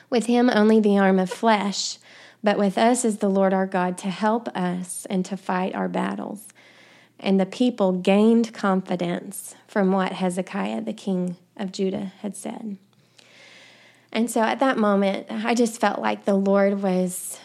With 0.10 0.28
him 0.28 0.50
only 0.50 0.80
the 0.80 0.98
arm 0.98 1.20
of 1.20 1.30
flesh, 1.30 1.98
but 2.44 2.58
with 2.58 2.78
us 2.78 3.04
is 3.04 3.18
the 3.18 3.30
Lord 3.30 3.54
our 3.54 3.66
God 3.66 3.98
to 4.00 4.10
help 4.10 4.48
us 4.56 5.06
and 5.10 5.26
to 5.26 5.36
fight 5.36 5.76
our 5.76 5.90
battles. 5.90 6.48
And 7.20 7.40
the 7.40 7.46
people 7.46 7.92
gained 7.92 8.54
confidence 8.54 9.56
from 9.76 9.92
what 9.92 10.14
Hezekiah 10.14 10.84
the 10.84 10.94
king 10.94 11.36
of 11.58 11.74
Judah 11.74 12.14
had 12.22 12.38
said. 12.38 12.78
And 14.10 14.32
so 14.32 14.40
at 14.40 14.60
that 14.60 14.78
moment, 14.78 15.28
I 15.30 15.54
just 15.54 15.82
felt 15.82 16.00
like 16.00 16.24
the 16.24 16.36
Lord 16.36 16.82
was 16.82 17.38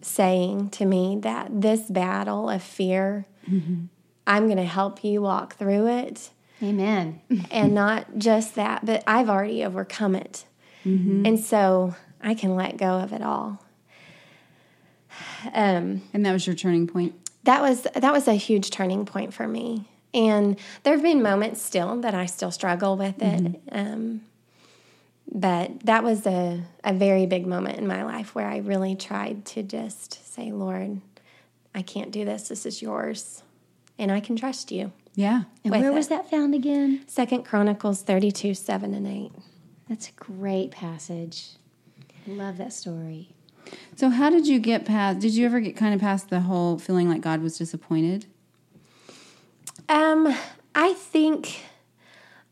saying 0.00 0.70
to 0.70 0.86
me 0.86 1.18
that 1.20 1.60
this 1.60 1.82
battle 1.90 2.48
of 2.48 2.62
fear, 2.62 3.26
mm-hmm. 3.46 3.84
I'm 4.26 4.46
going 4.46 4.56
to 4.56 4.64
help 4.64 5.04
you 5.04 5.20
walk 5.20 5.56
through 5.56 5.88
it. 5.88 6.30
Amen. 6.62 7.20
and 7.50 7.74
not 7.74 8.16
just 8.16 8.54
that, 8.54 8.86
but 8.86 9.04
I've 9.06 9.28
already 9.28 9.62
overcome 9.62 10.14
it. 10.14 10.46
Mm-hmm. 10.86 11.26
And 11.26 11.38
so 11.38 11.94
I 12.22 12.32
can 12.32 12.56
let 12.56 12.78
go 12.78 12.94
of 13.00 13.12
it 13.12 13.20
all. 13.20 13.62
Um, 15.52 16.02
and 16.14 16.24
that 16.24 16.32
was 16.32 16.46
your 16.46 16.56
turning 16.56 16.86
point? 16.86 17.14
That 17.42 17.60
was 17.60 17.82
that 17.82 18.12
was 18.12 18.28
a 18.28 18.34
huge 18.34 18.70
turning 18.70 19.04
point 19.04 19.34
for 19.34 19.48
me. 19.48 19.91
And 20.14 20.58
there 20.82 20.92
have 20.94 21.02
been 21.02 21.22
moments 21.22 21.62
still 21.62 22.00
that 22.02 22.14
I 22.14 22.26
still 22.26 22.50
struggle 22.50 22.96
with 22.96 23.22
it. 23.22 23.42
Mm-hmm. 23.42 23.76
Um, 23.76 24.20
but 25.30 25.80
that 25.84 26.04
was 26.04 26.26
a, 26.26 26.62
a 26.84 26.92
very 26.92 27.24
big 27.26 27.46
moment 27.46 27.78
in 27.78 27.86
my 27.86 28.02
life 28.04 28.34
where 28.34 28.46
I 28.46 28.58
really 28.58 28.94
tried 28.94 29.46
to 29.46 29.62
just 29.62 30.34
say, 30.34 30.52
Lord, 30.52 31.00
I 31.74 31.82
can't 31.82 32.10
do 32.10 32.24
this. 32.24 32.48
This 32.48 32.66
is 32.66 32.82
yours. 32.82 33.42
And 33.98 34.12
I 34.12 34.20
can 34.20 34.36
trust 34.36 34.70
you. 34.70 34.92
Yeah. 35.14 35.42
And 35.64 35.72
where 35.72 35.90
it. 35.90 35.94
was 35.94 36.08
that 36.08 36.30
found 36.30 36.54
again? 36.54 37.04
Second 37.06 37.44
Chronicles 37.44 38.02
32, 38.02 38.54
7 38.54 38.94
and 38.94 39.06
8. 39.06 39.32
That's 39.88 40.08
a 40.08 40.12
great 40.12 40.70
passage. 40.70 41.50
Love 42.26 42.58
that 42.58 42.72
story. 42.72 43.30
So 43.96 44.10
how 44.10 44.30
did 44.30 44.46
you 44.46 44.58
get 44.58 44.84
past 44.84 45.20
did 45.20 45.34
you 45.34 45.46
ever 45.46 45.60
get 45.60 45.76
kind 45.76 45.94
of 45.94 46.00
past 46.00 46.30
the 46.30 46.40
whole 46.40 46.78
feeling 46.78 47.08
like 47.08 47.20
God 47.20 47.40
was 47.40 47.58
disappointed? 47.58 48.26
Um, 49.92 50.34
I 50.74 50.94
think 50.94 51.66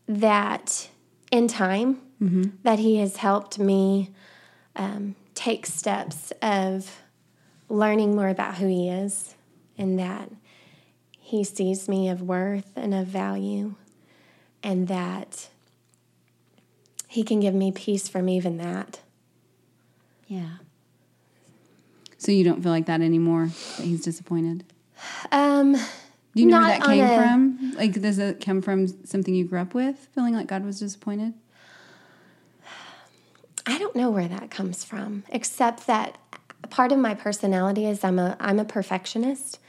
that 0.07 0.89
in 1.31 1.47
time 1.47 1.99
mm-hmm. 2.21 2.51
that 2.61 2.77
He 2.77 2.97
has 2.97 3.17
helped 3.17 3.57
me 3.57 4.11
um, 4.75 5.15
take 5.33 5.65
steps 5.65 6.31
of 6.43 7.01
learning 7.67 8.15
more 8.15 8.27
about 8.27 8.55
who 8.57 8.67
He 8.67 8.89
is, 8.89 9.33
and 9.75 9.97
that 9.97 10.29
He 11.19 11.43
sees 11.43 11.89
me 11.89 12.09
of 12.09 12.21
worth 12.21 12.71
and 12.75 12.93
of 12.93 13.07
value, 13.07 13.73
and 14.61 14.87
that 14.87 15.49
He 17.07 17.23
can 17.23 17.39
give 17.39 17.55
me 17.55 17.71
peace 17.71 18.07
from 18.07 18.29
even 18.29 18.57
that. 18.57 18.99
Yeah. 20.27 20.57
So 22.19 22.31
you 22.31 22.43
don't 22.43 22.61
feel 22.61 22.71
like 22.71 22.85
that 22.85 23.01
anymore? 23.01 23.47
That 23.77 23.87
He's 23.87 24.03
disappointed? 24.03 24.63
Um 25.31 25.75
do 26.35 26.41
you 26.41 26.47
know 26.47 26.59
where 26.59 26.79
that 26.79 26.83
came 26.83 27.03
a, 27.03 27.17
from? 27.17 27.73
Like, 27.75 27.99
does 27.99 28.19
it 28.19 28.43
come 28.43 28.61
from 28.61 28.87
something 29.05 29.35
you 29.35 29.45
grew 29.45 29.59
up 29.59 29.73
with, 29.73 30.07
feeling 30.13 30.33
like 30.33 30.47
God 30.47 30.63
was 30.63 30.79
disappointed? 30.79 31.33
I 33.65 33.77
don't 33.77 33.95
know 33.95 34.09
where 34.09 34.27
that 34.27 34.49
comes 34.49 34.83
from, 34.83 35.23
except 35.29 35.87
that 35.87 36.17
part 36.69 36.91
of 36.91 36.99
my 36.99 37.13
personality 37.13 37.85
is 37.85 38.03
I'm 38.03 38.17
a 38.17 38.37
I'm 38.39 38.59
a 38.59 38.65
perfectionist, 38.65 39.59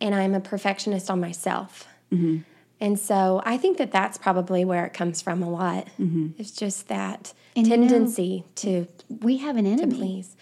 and 0.00 0.14
I'm 0.14 0.34
a 0.34 0.40
perfectionist 0.40 1.10
on 1.10 1.20
myself. 1.20 1.88
Mm-hmm. 2.12 2.38
And 2.78 2.98
so 2.98 3.42
I 3.44 3.56
think 3.56 3.78
that 3.78 3.90
that's 3.90 4.18
probably 4.18 4.64
where 4.64 4.84
it 4.84 4.92
comes 4.92 5.22
from 5.22 5.42
a 5.42 5.48
lot. 5.48 5.86
Mm-hmm. 5.98 6.28
It's 6.38 6.50
just 6.50 6.88
that 6.88 7.32
and 7.56 7.66
tendency 7.66 8.22
you 8.22 8.38
know, 8.38 8.44
to 8.56 8.86
we 9.08 9.38
have 9.38 9.56
an 9.56 9.66
enemy. 9.66 9.90
To 9.90 9.96
please. 9.96 10.36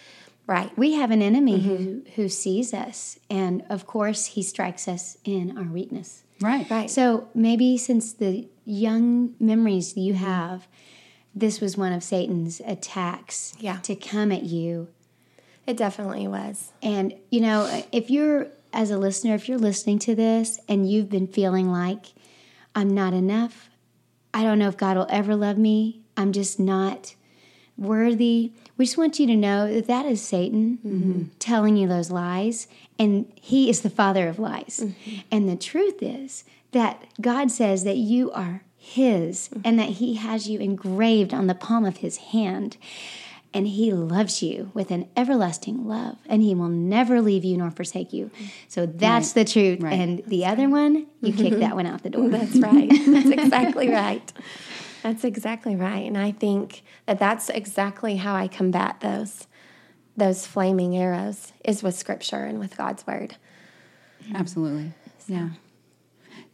Right. 0.46 0.76
We 0.76 0.92
have 0.94 1.10
an 1.10 1.22
enemy 1.22 1.58
mm-hmm. 1.58 1.76
who, 1.76 2.02
who 2.16 2.28
sees 2.28 2.74
us, 2.74 3.18
and 3.30 3.64
of 3.70 3.86
course, 3.86 4.26
he 4.26 4.42
strikes 4.42 4.86
us 4.86 5.16
in 5.24 5.56
our 5.56 5.64
weakness. 5.64 6.24
Right. 6.40 6.68
Right. 6.70 6.90
So 6.90 7.28
maybe 7.34 7.78
since 7.78 8.12
the 8.12 8.48
young 8.66 9.34
memories 9.40 9.96
you 9.96 10.14
have, 10.14 10.66
this 11.34 11.60
was 11.60 11.76
one 11.76 11.92
of 11.92 12.02
Satan's 12.02 12.60
attacks 12.66 13.54
Yeah. 13.58 13.78
to 13.78 13.96
come 13.96 14.30
at 14.30 14.42
you. 14.42 14.88
It 15.66 15.76
definitely 15.76 16.28
was. 16.28 16.72
And, 16.82 17.14
you 17.30 17.40
know, 17.40 17.82
if 17.90 18.10
you're, 18.10 18.48
as 18.72 18.90
a 18.90 18.98
listener, 18.98 19.34
if 19.34 19.48
you're 19.48 19.58
listening 19.58 19.98
to 20.00 20.14
this 20.14 20.60
and 20.68 20.90
you've 20.90 21.08
been 21.08 21.26
feeling 21.26 21.70
like, 21.70 22.12
I'm 22.74 22.90
not 22.90 23.14
enough, 23.14 23.70
I 24.34 24.42
don't 24.42 24.58
know 24.58 24.68
if 24.68 24.76
God 24.76 24.96
will 24.96 25.06
ever 25.08 25.34
love 25.34 25.56
me, 25.56 26.02
I'm 26.16 26.32
just 26.32 26.60
not 26.60 27.14
worthy, 27.76 28.52
we 28.76 28.84
just 28.86 28.98
want 28.98 29.20
you 29.20 29.26
to 29.26 29.36
know 29.36 29.72
that 29.72 29.86
that 29.86 30.06
is 30.06 30.20
Satan 30.20 30.78
mm-hmm. 30.84 31.22
telling 31.38 31.76
you 31.76 31.86
those 31.86 32.10
lies, 32.10 32.66
and 32.98 33.30
he 33.34 33.70
is 33.70 33.82
the 33.82 33.90
father 33.90 34.28
of 34.28 34.38
lies. 34.38 34.80
Mm-hmm. 34.82 35.20
And 35.30 35.48
the 35.48 35.56
truth 35.56 36.02
is 36.02 36.44
that 36.72 37.04
God 37.20 37.50
says 37.50 37.84
that 37.84 37.96
you 37.96 38.32
are 38.32 38.62
his 38.76 39.48
mm-hmm. 39.48 39.60
and 39.64 39.78
that 39.78 39.88
he 39.90 40.14
has 40.14 40.48
you 40.48 40.58
engraved 40.58 41.32
on 41.32 41.46
the 41.46 41.54
palm 41.54 41.84
of 41.84 41.98
his 41.98 42.18
hand. 42.18 42.76
And 43.54 43.68
he 43.68 43.92
loves 43.92 44.42
you 44.42 44.72
with 44.74 44.90
an 44.90 45.08
everlasting 45.16 45.86
love, 45.86 46.18
and 46.26 46.42
he 46.42 46.56
will 46.56 46.68
never 46.68 47.20
leave 47.20 47.44
you 47.44 47.56
nor 47.56 47.70
forsake 47.70 48.12
you. 48.12 48.32
So 48.66 48.84
that's 48.84 49.32
the 49.32 49.44
truth. 49.44 49.80
Right. 49.80 49.92
And 49.92 50.24
the 50.26 50.44
other 50.44 50.68
one, 50.68 51.06
you 51.20 51.32
kick 51.32 51.60
that 51.60 51.76
one 51.76 51.86
out 51.86 52.02
the 52.02 52.10
door. 52.10 52.28
That's 52.30 52.56
right. 52.56 52.90
That's 52.90 53.30
exactly 53.30 53.88
right. 53.92 54.32
That's 55.04 55.22
exactly 55.22 55.76
right. 55.76 56.06
And 56.06 56.16
I 56.16 56.32
think 56.32 56.82
that 57.04 57.18
that's 57.18 57.50
exactly 57.50 58.16
how 58.16 58.34
I 58.34 58.48
combat 58.48 59.00
those 59.00 59.46
those 60.16 60.46
flaming 60.46 60.96
arrows 60.96 61.52
is 61.62 61.82
with 61.82 61.94
scripture 61.94 62.44
and 62.44 62.58
with 62.58 62.78
God's 62.78 63.06
word. 63.06 63.36
Absolutely. 64.34 64.92
Yeah. 65.26 65.50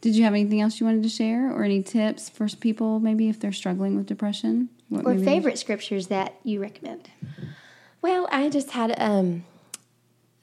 Did 0.01 0.17
you 0.17 0.25
have 0.25 0.33
anything 0.33 0.59
else 0.59 0.81
you 0.81 0.85
wanted 0.85 1.03
to 1.03 1.09
share 1.09 1.49
or 1.49 1.63
any 1.63 1.81
tips 1.81 2.27
for 2.27 2.49
people 2.49 2.99
maybe 2.99 3.29
if 3.29 3.39
they're 3.39 3.53
struggling 3.53 3.95
with 3.95 4.05
depression? 4.05 4.67
What 4.89 5.05
or 5.05 5.17
favorite 5.17 5.57
scriptures 5.57 6.07
that 6.07 6.35
you 6.43 6.59
recommend. 6.59 7.09
Well, 8.01 8.27
I 8.33 8.49
just 8.49 8.71
had 8.71 8.93
um, 8.99 9.45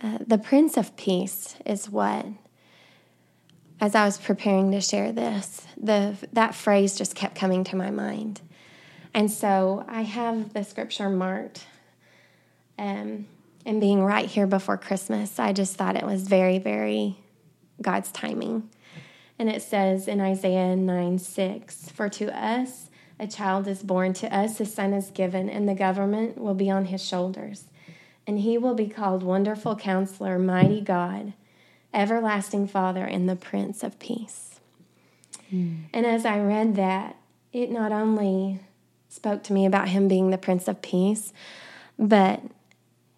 uh, 0.03 0.19
the 0.27 0.39
Prince 0.39 0.79
of 0.79 0.97
Peace 0.97 1.57
is 1.67 1.91
what, 1.91 2.25
as 3.81 3.95
I 3.95 4.05
was 4.05 4.19
preparing 4.19 4.73
to 4.73 4.81
share 4.81 5.13
this, 5.13 5.67
the 5.77 6.17
that 6.33 6.55
phrase 6.55 6.97
just 6.97 7.15
kept 7.15 7.35
coming 7.35 7.65
to 7.65 7.77
my 7.77 7.91
mind, 7.91 8.41
and 9.15 9.31
so 9.31 9.85
I 9.89 10.03
have 10.03 10.53
the 10.53 10.65
scripture 10.65 11.09
marked. 11.09 11.67
Um, 12.79 13.27
and 13.67 13.81
being 13.81 14.03
right 14.03 14.27
here 14.27 14.47
before 14.47 14.79
Christmas, 14.79 15.39
I 15.39 15.53
just 15.53 15.77
thought 15.77 15.97
it 15.97 16.07
was 16.07 16.23
very, 16.23 16.59
very 16.59 17.17
God's 17.83 18.11
timing. 18.11 18.71
And 19.39 19.49
it 19.49 19.63
says 19.63 20.09
in 20.09 20.21
Isaiah 20.21 20.75
9 20.75 21.19
6, 21.19 21.91
For 21.91 22.09
to 22.09 22.37
us 22.37 22.91
a 23.21 23.27
child 23.27 23.69
is 23.69 23.83
born, 23.83 24.13
to 24.15 24.35
us 24.35 24.59
a 24.61 24.67
son 24.67 24.93
is 24.93 25.11
given, 25.11 25.49
and 25.49 25.69
the 25.69 25.75
government 25.75 26.39
will 26.39 26.55
be 26.55 26.71
on 26.71 26.87
his 26.87 27.05
shoulders. 27.05 27.65
And 28.27 28.41
he 28.41 28.59
will 28.59 28.75
be 28.75 28.89
called 28.89 29.23
Wonderful 29.23 29.77
Counselor, 29.77 30.39
Mighty 30.39 30.81
God, 30.81 31.35
Everlasting 31.95 32.67
Father, 32.69 33.05
and 33.05 33.29
the 33.29 33.37
Prince 33.37 33.83
of 33.83 33.99
Peace. 33.99 34.61
Hmm. 35.51 35.77
And 35.93 36.05
as 36.07 36.27
I 36.27 36.39
read 36.41 36.77
that, 36.77 37.17
it 37.53 37.71
not 37.71 37.93
only 37.93 38.61
spoke 39.09 39.43
to 39.45 39.53
me 39.53 39.65
about 39.65 39.89
him 39.89 40.07
being 40.09 40.31
the 40.31 40.39
Prince 40.39 40.69
of 40.69 40.83
Peace, 40.83 41.33
but 41.99 42.43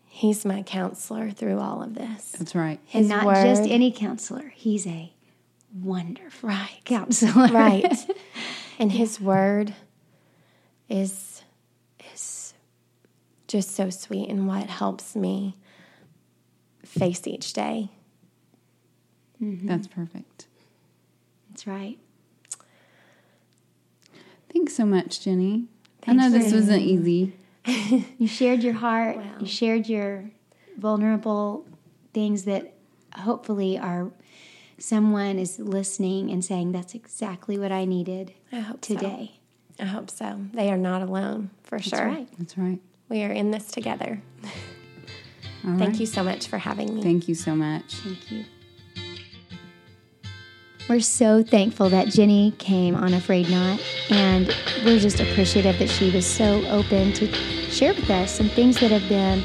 he's 0.07 0.45
my 0.45 0.62
counselor 0.62 1.31
through 1.31 1.59
all 1.59 1.83
of 1.83 1.95
this. 1.95 2.33
That's 2.39 2.55
right. 2.55 2.79
And 2.93 3.09
not 3.09 3.27
word. 3.27 3.43
just 3.43 3.62
any 3.68 3.91
counselor. 3.91 4.53
He's 4.55 4.87
a 4.87 5.12
wonderful 5.75 6.49
Right. 6.49 6.81
counselor. 6.85 7.47
right 7.53 7.97
and 8.79 8.93
his 8.93 9.21
word 9.21 9.75
is 10.89 11.43
is 12.12 12.55
just 13.49 13.75
so 13.75 13.91
sweet 13.91 14.29
and 14.29 14.47
what 14.49 14.68
helps 14.68 15.14
me 15.16 15.57
face 16.85 17.27
each 17.27 17.53
day 17.53 17.89
Mm-hmm. 19.43 19.66
That's 19.66 19.86
perfect. 19.86 20.47
That's 21.51 21.66
right. 21.66 21.99
Thanks 24.53 24.74
so 24.74 24.84
much, 24.84 25.20
Jenny. 25.22 25.66
I 26.07 26.12
know 26.12 26.30
this 26.30 26.53
wasn't 26.53 26.82
easy. 26.82 27.34
You 28.18 28.26
shared 28.26 28.62
your 28.62 28.72
heart. 28.72 29.18
Wow. 29.18 29.36
You 29.41 29.47
shared 29.47 29.86
your 29.86 30.30
vulnerable 30.78 31.66
things 32.12 32.45
that 32.45 32.72
hopefully 33.14 33.78
are 33.78 34.11
someone 34.78 35.38
is 35.38 35.59
listening 35.59 36.30
and 36.30 36.45
saying 36.45 36.72
that's 36.72 36.95
exactly 36.95 37.59
what 37.59 37.70
I 37.70 37.84
needed 37.84 38.32
i 38.53 38.61
hope 38.61 38.84
so. 38.84 38.95
today. 38.95 39.32
i 39.78 39.84
hope 39.84 40.11
so 40.11 40.41
they 40.55 40.70
are 40.70 40.78
not 40.78 41.03
alone 41.03 41.51
for 41.64 41.78
sure 41.78 42.07
right. 42.07 42.28
That's 42.38 42.57
right. 42.57 42.80
we 43.09 43.22
are 43.22 43.30
in 43.32 43.51
this 43.51 43.66
together 43.66 44.22
All 44.45 45.76
thank 45.76 45.80
right. 45.80 46.01
you 46.01 46.07
so 46.07 46.24
much 46.24 46.47
for 46.49 46.59
having 46.59 46.95
me 46.95 47.03
Thank 47.03 47.28
you 47.28 47.34
so 47.34 47.55
much. 47.55 47.95
Thank 47.97 48.30
you. 48.30 48.45
We're 50.91 50.99
so 50.99 51.45
thankful 51.45 51.88
that 51.91 52.09
Jenny 52.09 52.53
came 52.59 52.97
on 52.97 53.14
A 53.14 53.20
Frayed 53.20 53.49
Knot, 53.49 53.80
and 54.11 54.49
we're 54.84 54.99
just 54.99 55.20
appreciative 55.20 55.78
that 55.78 55.88
she 55.88 56.11
was 56.11 56.26
so 56.26 56.66
open 56.66 57.12
to 57.12 57.32
share 57.70 57.95
with 57.95 58.11
us 58.11 58.36
some 58.36 58.49
things 58.49 58.80
that 58.80 58.91
have 58.91 59.09
been 59.09 59.45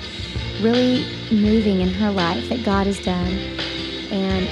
really 0.63 1.05
moving 1.31 1.81
in 1.81 1.89
her 1.89 2.09
life 2.09 2.49
that 2.49 2.65
God 2.65 2.87
has 2.87 2.99
done. 2.99 3.31
And, 4.09 4.49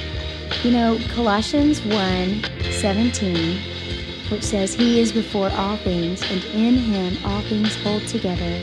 you 0.63 0.69
know, 0.69 0.99
Colossians 1.15 1.83
1 1.83 2.43
17, 2.69 3.57
which 4.29 4.43
says, 4.43 4.75
He 4.75 4.99
is 4.99 5.11
before 5.11 5.49
all 5.49 5.77
things, 5.77 6.21
and 6.21 6.43
in 6.53 6.75
Him 6.75 7.17
all 7.25 7.41
things 7.41 7.75
hold 7.77 8.05
together, 8.05 8.61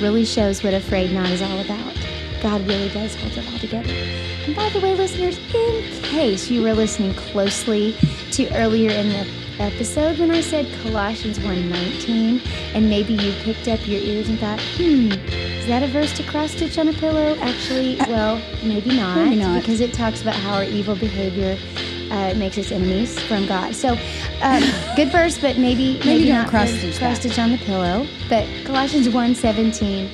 really 0.00 0.24
shows 0.24 0.64
what 0.64 0.72
A 0.72 0.80
Frayed 0.80 1.12
Knot 1.12 1.28
is 1.28 1.42
all 1.42 1.60
about. 1.60 2.07
God 2.42 2.66
really 2.66 2.88
does 2.90 3.14
hold 3.16 3.32
it 3.36 3.52
all 3.52 3.58
together. 3.58 3.92
And 4.46 4.54
by 4.54 4.68
the 4.70 4.80
way, 4.80 4.94
listeners, 4.94 5.38
in 5.54 6.02
case 6.02 6.50
you 6.50 6.62
were 6.62 6.72
listening 6.74 7.14
closely 7.14 7.94
to 8.32 8.48
earlier 8.54 8.90
in 8.90 9.08
the 9.08 9.26
episode 9.60 10.18
when 10.18 10.30
I 10.30 10.40
said 10.40 10.66
Colossians 10.82 11.38
1:19, 11.40 12.40
and 12.74 12.88
maybe 12.88 13.14
you 13.14 13.32
picked 13.42 13.66
up 13.68 13.86
your 13.86 14.00
ears 14.00 14.28
and 14.28 14.38
thought, 14.38 14.60
hmm, 14.76 15.10
is 15.12 15.66
that 15.66 15.82
a 15.82 15.88
verse 15.88 16.12
to 16.16 16.22
cross 16.22 16.52
stitch 16.52 16.78
on 16.78 16.88
a 16.88 16.92
pillow? 16.92 17.36
Actually, 17.40 17.96
well, 18.08 18.40
maybe 18.62 18.96
not, 18.96 19.16
Maybe 19.16 19.36
not. 19.36 19.60
because 19.60 19.80
it 19.80 19.92
talks 19.92 20.22
about 20.22 20.34
how 20.36 20.54
our 20.54 20.64
evil 20.64 20.94
behavior 20.94 21.58
uh, 22.10 22.32
makes 22.36 22.56
us 22.56 22.70
enemies 22.72 23.18
from 23.20 23.46
God. 23.46 23.74
So, 23.74 23.98
um, 24.42 24.62
good 24.96 25.10
verse, 25.10 25.36
but 25.38 25.58
maybe 25.58 26.00
maybe, 26.04 26.28
don't 26.28 26.48
cross 26.48 26.70
stitch 26.70 26.98
cross 26.98 27.18
stitch 27.18 27.38
on 27.38 27.50
the 27.50 27.58
pillow. 27.58 28.06
But 28.28 28.46
Colossians 28.64 29.08
1:17 29.08 30.08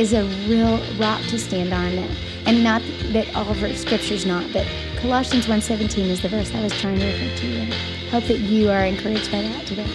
is 0.00 0.14
a 0.14 0.24
real 0.48 0.80
rock 0.96 1.20
to 1.26 1.38
stand 1.38 1.74
on, 1.74 1.92
and 2.46 2.64
not 2.64 2.80
that 3.12 3.28
all 3.36 3.52
verse 3.52 3.82
scripture's 3.82 4.24
not, 4.24 4.50
but 4.50 4.66
Colossians 4.96 5.46
1:17 5.46 6.08
is 6.08 6.22
the 6.22 6.28
verse 6.30 6.54
I 6.54 6.62
was 6.62 6.72
trying 6.80 6.98
to 7.00 7.06
refer 7.06 7.36
to. 7.36 7.46
And 7.46 7.74
hope 8.10 8.24
that 8.24 8.38
you 8.38 8.70
are 8.70 8.86
encouraged 8.86 9.30
by 9.30 9.42
that 9.42 9.66
today. 9.66 9.86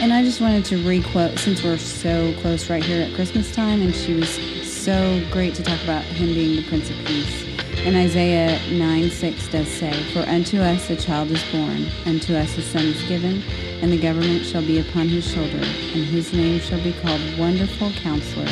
And 0.00 0.10
I 0.10 0.22
just 0.22 0.40
wanted 0.40 0.64
to 0.66 0.82
requote 0.88 1.38
since 1.38 1.62
we're 1.62 1.76
so 1.76 2.32
close 2.40 2.70
right 2.70 2.82
here 2.82 3.02
at 3.02 3.14
Christmas 3.14 3.54
time, 3.54 3.82
and 3.82 3.94
she 3.94 4.14
was 4.14 4.30
so 4.66 5.22
great 5.30 5.54
to 5.56 5.62
talk 5.62 5.82
about 5.84 6.02
him 6.02 6.32
being 6.32 6.56
the 6.56 6.62
Prince 6.62 6.88
of 6.88 6.96
Peace. 7.04 7.44
And 7.84 7.94
Isaiah 7.94 8.58
9 8.70 9.10
6 9.10 9.48
does 9.48 9.68
say, 9.68 9.92
For 10.14 10.20
unto 10.20 10.60
us 10.60 10.88
a 10.88 10.96
child 10.96 11.30
is 11.30 11.44
born, 11.52 11.86
unto 12.06 12.34
us 12.34 12.56
a 12.56 12.62
son 12.62 12.86
is 12.86 13.02
given, 13.02 13.42
and 13.82 13.92
the 13.92 14.00
government 14.00 14.46
shall 14.46 14.62
be 14.62 14.80
upon 14.80 15.08
his 15.08 15.30
shoulder, 15.30 15.58
and 15.58 16.04
his 16.06 16.32
name 16.32 16.58
shall 16.58 16.82
be 16.82 16.94
called 16.94 17.20
Wonderful 17.38 17.90
Counselor, 17.92 18.48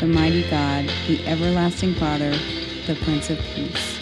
the 0.00 0.06
Mighty 0.06 0.42
God, 0.50 0.90
the 1.06 1.24
Everlasting 1.26 1.94
Father, 1.94 2.30
the 2.86 2.96
Prince 3.02 3.30
of 3.30 3.38
Peace. 3.54 4.00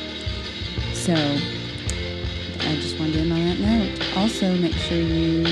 So 0.95 1.15
I 1.15 2.77
just 2.77 2.99
wanted 2.99 3.15
to 3.15 3.19
end 3.21 3.33
on 3.33 3.45
that 3.45 3.59
note. 3.59 4.17
Also, 4.17 4.55
make 4.57 4.73
sure 4.75 4.99
you 4.99 5.45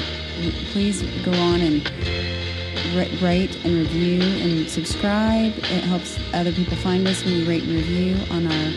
please 0.72 1.02
go 1.24 1.32
on 1.32 1.60
and 1.60 1.84
ra- 2.96 3.28
rate 3.28 3.56
and 3.64 3.74
review 3.74 4.22
and 4.22 4.68
subscribe. 4.68 5.52
It 5.58 5.84
helps 5.84 6.18
other 6.32 6.52
people 6.52 6.76
find 6.78 7.06
us 7.06 7.24
when 7.24 7.34
you 7.34 7.44
rate 7.46 7.64
and 7.64 7.72
review 7.72 8.16
on 8.30 8.46
our 8.46 8.72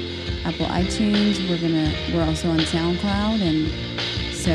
Apple 0.45 0.65
iTunes. 0.67 1.47
We're 1.49 1.61
gonna 1.61 1.93
we're 2.13 2.25
also 2.25 2.49
on 2.49 2.59
SoundCloud, 2.59 3.41
and 3.41 4.35
so 4.35 4.51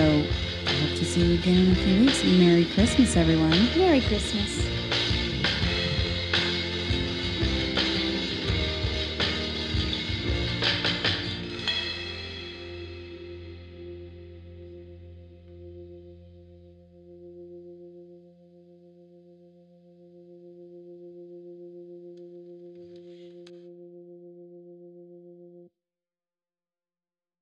I 0.66 0.72
hope 0.72 0.98
to 0.98 1.04
see 1.04 1.24
you 1.24 1.38
again 1.38 1.66
in 1.66 1.72
a 1.72 1.76
few 1.76 2.00
weeks. 2.00 2.22
Merry 2.24 2.66
Christmas, 2.66 3.16
everyone. 3.16 3.58
Merry 3.76 4.02
Christmas. 4.02 4.77